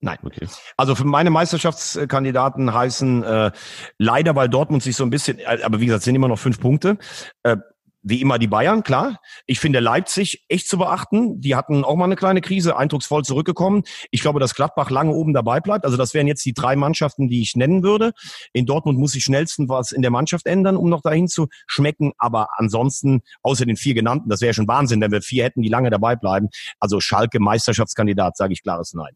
[0.00, 0.18] Nein.
[0.22, 0.46] Okay.
[0.76, 3.50] Also für meine Meisterschaftskandidaten heißen äh,
[3.98, 6.60] leider, weil Dortmund sich so ein bisschen, äh, aber wie gesagt, sind immer noch fünf
[6.60, 6.98] Punkte.
[7.42, 7.56] Äh,
[8.02, 9.20] wie immer die Bayern, klar.
[9.46, 11.40] Ich finde Leipzig echt zu beachten.
[11.40, 13.82] Die hatten auch mal eine kleine Krise, eindrucksvoll zurückgekommen.
[14.10, 15.84] Ich glaube, dass Gladbach lange oben dabei bleibt.
[15.84, 18.12] Also das wären jetzt die drei Mannschaften, die ich nennen würde.
[18.52, 22.12] In Dortmund muss sich schnellsten was in der Mannschaft ändern, um noch dahin zu schmecken.
[22.18, 25.68] Aber ansonsten, außer den vier genannten, das wäre schon Wahnsinn, wenn wir vier hätten, die
[25.68, 26.48] lange dabei bleiben.
[26.78, 29.14] Also Schalke Meisterschaftskandidat, sage ich klares Nein.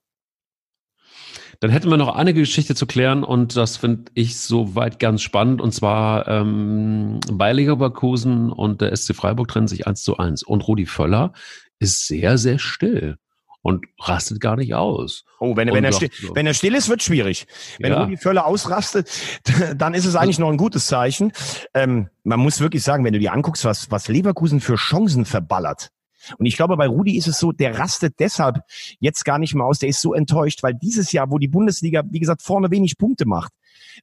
[1.62, 5.60] Dann hätten wir noch eine Geschichte zu klären und das finde ich soweit ganz spannend
[5.60, 10.66] und zwar ähm, bei Leverkusen und der SC Freiburg trennen sich eins zu eins und
[10.66, 11.32] Rudi Völler
[11.78, 13.16] ist sehr, sehr still
[13.60, 15.22] und rastet gar nicht aus.
[15.38, 16.34] Oh, wenn, wenn, er, still, so.
[16.34, 17.46] wenn er still ist, wird schwierig.
[17.78, 18.02] Wenn ja.
[18.02, 19.08] Rudi Völler ausrastet,
[19.76, 21.30] dann ist es eigentlich noch ein gutes Zeichen.
[21.74, 25.90] Ähm, man muss wirklich sagen, wenn du dir anguckst, was, was Leverkusen für Chancen verballert.
[26.38, 28.60] Und ich glaube, bei Rudi ist es so, der rastet deshalb
[29.00, 29.78] jetzt gar nicht mehr aus.
[29.78, 33.26] Der ist so enttäuscht, weil dieses Jahr, wo die Bundesliga, wie gesagt, vorne wenig Punkte
[33.26, 33.52] macht,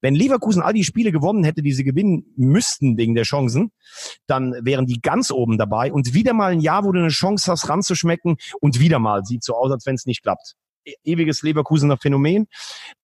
[0.02, 3.72] wenn Leverkusen all die Spiele gewonnen hätte, die sie gewinnen müssten wegen der Chancen,
[4.28, 5.92] dann wären die ganz oben dabei.
[5.92, 9.44] Und wieder mal ein Jahr, wo du eine Chance hast, ranzuschmecken und wieder mal sieht
[9.44, 10.56] so aus, als wenn es nicht klappt.
[10.86, 12.48] E ewiges Leverkusener Phänomen.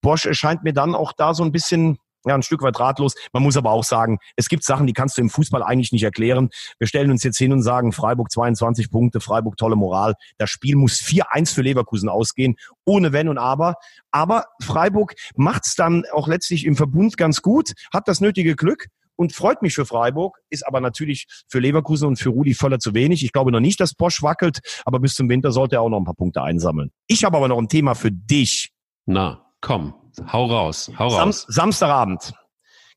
[0.01, 3.15] Bosch erscheint mir dann auch da so ein bisschen ja, ein Stück weit ratlos.
[3.34, 6.03] Man muss aber auch sagen, es gibt Sachen, die kannst du im Fußball eigentlich nicht
[6.03, 6.49] erklären.
[6.80, 10.15] Wir stellen uns jetzt hin und sagen, Freiburg 22 Punkte, Freiburg tolle Moral.
[10.38, 12.55] Das Spiel muss 4-1 für Leverkusen ausgehen,
[12.86, 13.76] ohne Wenn und Aber.
[14.11, 19.34] Aber Freiburg macht's dann auch letztlich im Verbund ganz gut, hat das nötige Glück und
[19.34, 23.23] freut mich für Freiburg, ist aber natürlich für Leverkusen und für Rudi Völler zu wenig.
[23.23, 25.99] Ich glaube noch nicht, dass Bosch wackelt, aber bis zum Winter sollte er auch noch
[25.99, 26.91] ein paar Punkte einsammeln.
[27.07, 28.71] Ich habe aber noch ein Thema für dich.
[29.05, 29.93] Na, komm.
[30.32, 31.45] Hau raus, hau raus.
[31.47, 32.34] Sam Samstagabend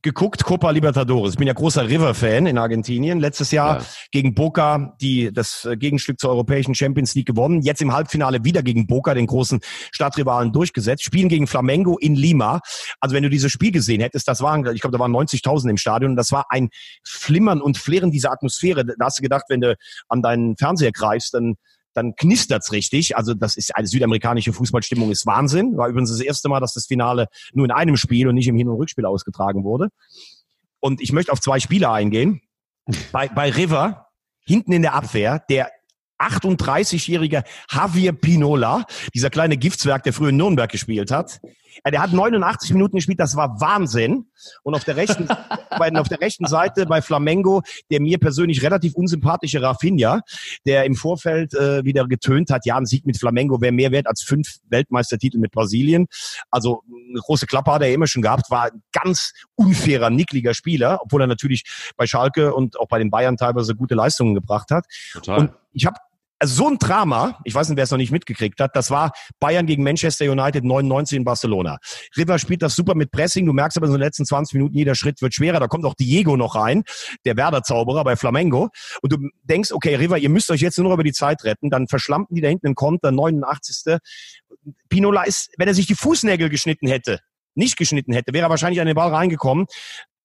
[0.03, 1.33] geguckt, Copa Libertadores.
[1.33, 3.19] Ich bin ja großer River-Fan in Argentinien.
[3.19, 3.87] Letztes Jahr ja.
[4.13, 7.63] gegen Boca die das äh, Gegenstück zur europäischen Champions League gewonnen.
[7.63, 9.61] Jetzt im Halbfinale wieder gegen Boca, den großen
[9.91, 11.03] Stadtrivalen, durchgesetzt.
[11.03, 12.61] Spielen gegen Flamengo in Lima.
[13.01, 15.77] Also wenn du dieses Spiel gesehen hättest, das waren, ich glaube, da waren 90.000 im
[15.77, 16.15] Stadion.
[16.15, 16.69] Das war ein
[17.05, 18.85] Flimmern und Flirren dieser Atmosphäre.
[18.85, 19.77] Da hast du gedacht, wenn du
[20.09, 21.57] an deinen Fernseher greifst, dann
[21.99, 23.17] dann knistert's richtig.
[23.17, 25.77] Also das ist eine südamerikanische Fußballstimmung ist Wahnsinn.
[25.77, 28.57] War übrigens das erste Mal, dass das Finale nur in einem Spiel und nicht im
[28.57, 29.89] Hin- und Rückspiel ausgetragen wurde.
[30.81, 32.41] Und ich möchte auf zwei Spiele eingehen.
[33.13, 34.07] Bei, bei River,
[34.47, 35.71] hinten in der Abwehr, der
[36.19, 41.41] 38-jährige Javier Pinola, dieser kleine Giftswerk, der früher in Nürnberg gespielt hat.
[41.85, 44.27] Ja, der hat 89 Minuten gespielt, das war Wahnsinn.
[44.63, 45.29] Und auf der rechten,
[45.79, 50.21] bei, auf der rechten Seite bei Flamengo, der mir persönlich relativ unsympathische Rafinha,
[50.67, 54.07] der im Vorfeld äh, wieder getönt hat, ja, ein Sieg mit Flamengo wäre mehr wert
[54.07, 56.07] als fünf Weltmeistertitel mit Brasilien.
[56.51, 60.99] Also eine große Klappe hat er immer schon gehabt, war ein ganz unfairer, nickliger Spieler,
[61.03, 61.65] obwohl er natürlich
[61.97, 64.87] bei Schalke und auch bei den Bayern teilweise gute Leistungen gebracht hat.
[65.13, 65.39] Total.
[65.39, 65.97] Und ich habe
[66.39, 69.13] also so ein Drama, ich weiß nicht, wer es noch nicht mitgekriegt hat, das war
[69.41, 71.79] Bayern gegen Manchester United 99 in Barcelona.
[72.17, 74.95] River spielt das super mit Pressing, du merkst aber in den letzten 20 Minuten, jeder
[74.95, 76.85] Schritt wird schwerer, da kommt auch Diego noch rein,
[77.25, 78.69] der Werder-Zauberer bei Flamengo
[79.03, 81.89] und du denkst, okay, River, ihr müsst euch jetzt nur über die Zeit retten, dann
[81.89, 83.97] verschlammten die da hinten einen Konter, 89.
[84.89, 87.21] Pinola ist, wenn er sich die Fußnägel geschnitten hätte,
[87.55, 89.67] nicht geschnitten hätte, wäre er wahrscheinlich an den Ball reingekommen.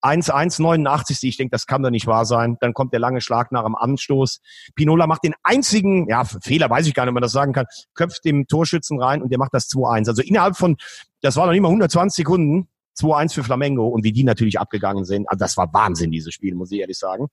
[0.04, 1.26] 1-1-89.
[1.28, 2.58] Ich denke, das kann doch nicht wahr sein.
[2.60, 4.42] Dann kommt der lange Schlag nach dem Anstoß.
[4.76, 7.66] Pinola macht den einzigen, ja, Fehler weiß ich gar nicht, ob man das sagen kann,
[7.94, 10.10] köpft dem Torschützen rein und der macht das 2-1.
[10.10, 10.78] Also innerhalb von,
[11.22, 12.68] das war noch nicht mal 120 Sekunden,
[13.00, 15.28] 2-1 für Flamengo und wie die natürlich abgegangen sind.
[15.30, 17.28] Also das war Wahnsinn, dieses Spiel, muss ich ehrlich sagen.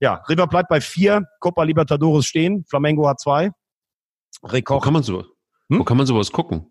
[0.00, 3.50] Ja, River bleibt bei vier, Copa Libertadores stehen, Flamengo hat zwei.
[4.42, 4.80] Rekord.
[4.80, 5.24] Wo kann man so,
[5.68, 5.80] hm?
[5.80, 6.66] wo kann man sowas gucken?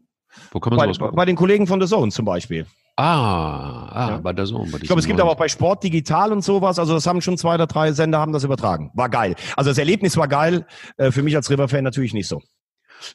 [0.51, 1.15] Wo kann man bei, sowas gucken?
[1.15, 2.65] Bei den Kollegen von The Zone zum Beispiel.
[2.97, 4.17] Ah, ah ja.
[4.17, 4.67] bei der Sohn.
[4.81, 6.77] ich glaube, es gibt aber auch bei Sport Digital und sowas.
[6.77, 8.91] Also das haben schon zwei oder drei Sender haben das übertragen.
[8.93, 9.35] War geil.
[9.55, 10.65] Also das Erlebnis war geil.
[10.97, 12.41] Äh, für mich als River-Fan natürlich nicht so.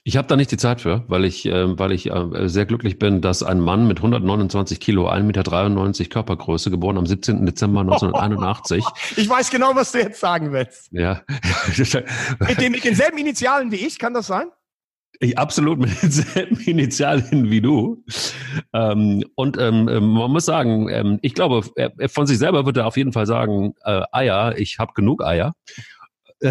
[0.04, 2.98] Ich habe da nicht die Zeit für, weil ich, äh, weil ich äh, sehr glücklich
[2.98, 7.46] bin, dass ein Mann mit 129 Kilo, 1,93 Meter Körpergröße, geboren am 17.
[7.46, 8.84] Dezember 1981.
[9.16, 10.88] ich weiß genau, was du jetzt sagen willst.
[10.92, 11.22] Ja.
[12.40, 14.46] mit, den, mit denselben Initialen wie ich, kann das sein?
[15.20, 18.04] Ich, absolut mit denselben Initialen wie du.
[18.72, 22.76] Ähm, und ähm, ähm man muss sagen, ähm, ich glaube, er, von sich selber wird
[22.76, 25.52] er auf jeden Fall sagen, äh, Eier, ich habe genug Eier.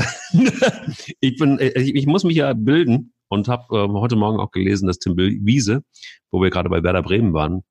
[1.19, 4.51] ich, bin, ich, äh, ich muss mich ja bilden und habe äh, heute Morgen auch
[4.51, 5.83] gelesen, dass Tim Wiese,
[6.31, 7.63] wo wir gerade bei Werder Bremen waren,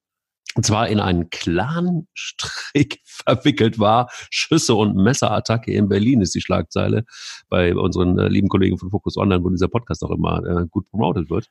[0.55, 4.09] und zwar in einen Clan-Strick verwickelt war.
[4.31, 7.05] Schüsse und Messerattacke in Berlin ist die Schlagzeile
[7.49, 10.89] bei unseren äh, lieben Kollegen von Focus Online, wo dieser Podcast auch immer äh, gut
[10.91, 11.49] promotet wird.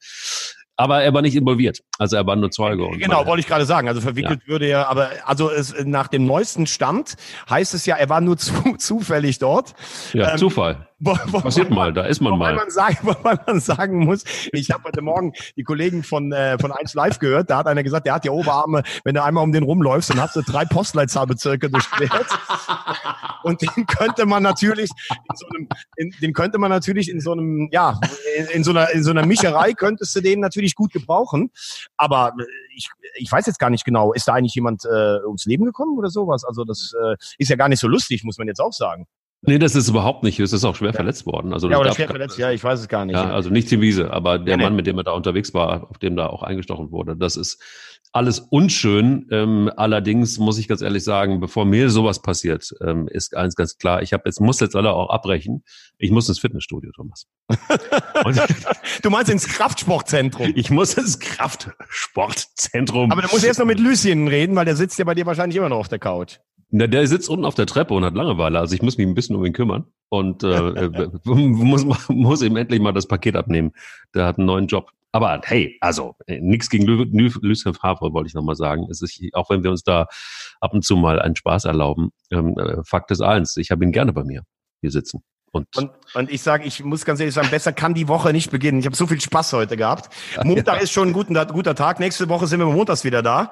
[0.76, 1.84] Aber er war nicht involviert.
[2.00, 2.90] Also er war nur Zeuge.
[2.98, 3.88] genau, wollte ich gerade sagen.
[3.88, 4.48] Also verwickelt ja.
[4.48, 7.16] würde er, aber also es, nach dem neuesten Stand
[7.48, 9.76] heißt es ja, er war nur zu, zufällig dort.
[10.14, 10.88] Ja, ähm, Zufall.
[11.04, 12.56] Passiert mal, da ist man mal.
[12.56, 16.72] Man sagen, wobei man sagen muss, ich habe heute Morgen die Kollegen von, äh, von
[16.72, 19.52] 1 Live gehört, da hat einer gesagt, der hat ja Oberarme, wenn du einmal um
[19.52, 22.28] den rumläufst, dann hast du drei Postleitzahlbezirke durchquert.
[23.44, 27.34] Und den könnte man natürlich in so einem, in, den könnte man natürlich in so
[27.34, 28.00] einem, ja,
[28.38, 31.52] in, in so einer, in so einer Mischerei könntest du den natürlich gut gebrauchen.
[31.98, 32.44] Aber äh,
[32.76, 35.98] ich, ich weiß jetzt gar nicht genau, ist da eigentlich jemand äh, ums Leben gekommen
[35.98, 36.44] oder sowas?
[36.46, 39.08] Also das äh, ist ja gar nicht so lustig, muss man jetzt auch sagen.
[39.46, 40.40] Nee, das ist überhaupt nicht.
[40.40, 40.94] Es ist auch schwer ja.
[40.94, 41.54] verletzt worden.
[41.54, 43.16] Also ja, oder schwer verletzt, ja, ich weiß es gar nicht.
[43.16, 45.90] Ja, also nicht die Wiese, aber der nee, Mann, mit dem er da unterwegs war,
[45.90, 47.18] auf dem da auch eingestochen wurde.
[47.18, 47.62] Das ist
[48.14, 49.28] alles unschön.
[49.32, 53.78] Ähm, allerdings muss ich ganz ehrlich sagen, bevor mir sowas passiert, ähm, ist eins ganz
[53.78, 54.02] klar.
[54.02, 55.64] Ich habe jetzt muss jetzt alle auch abbrechen.
[55.98, 57.28] Ich muss ins Fitnessstudio, Thomas.
[59.02, 60.54] du meinst ins Kraftsportzentrum?
[60.56, 63.12] Ich muss ins Kraftsportzentrum.
[63.12, 65.58] Aber du musst erst noch mit Lucien reden, weil der sitzt ja bei dir wahrscheinlich
[65.58, 66.38] immer noch auf der Couch.
[66.76, 68.58] Na, der sitzt unten auf der Treppe und hat Langeweile.
[68.58, 72.56] Also ich muss mich ein bisschen um ihn kümmern und äh, äh muss, muss ihm
[72.58, 73.74] endlich mal das Paket abnehmen.
[74.16, 74.90] Der hat einen neuen Job.
[75.12, 78.88] Aber hey, also äh, nichts gegen Lucien Favre wollte ich nochmal sagen.
[78.90, 80.08] Es ist, auch wenn wir uns da
[80.62, 83.92] ab und zu mal einen Spaß erlauben, ähm, äh, Fakt ist eins, ich habe ihn
[83.92, 84.42] gerne bei mir
[84.82, 85.24] hier sitzen.
[85.56, 88.50] Und, und, und ich sage, ich muss ganz ehrlich sagen, besser kann die Woche nicht
[88.50, 88.80] beginnen.
[88.80, 90.10] Ich habe so viel Spaß heute gehabt.
[90.44, 90.82] Montag ja.
[90.82, 92.00] ist schon ein guter, guter Tag.
[92.00, 93.52] Nächste Woche sind wir montags wieder da.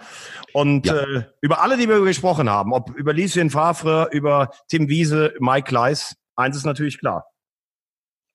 [0.52, 0.95] Und ja.
[0.95, 5.68] äh, über alle, die wir gesprochen haben, ob über Lucien Favre, über Tim Wiese, Mike
[5.68, 7.26] Kleiss, eins ist natürlich klar.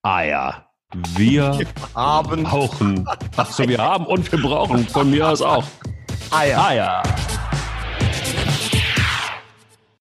[0.03, 0.69] Ah ja,
[1.17, 1.59] wir,
[1.97, 3.05] haben brauchen.
[3.37, 5.65] Ach so, wir haben und wir brauchen von mir aus auch.
[6.31, 6.65] Eier.
[6.65, 7.03] Eier.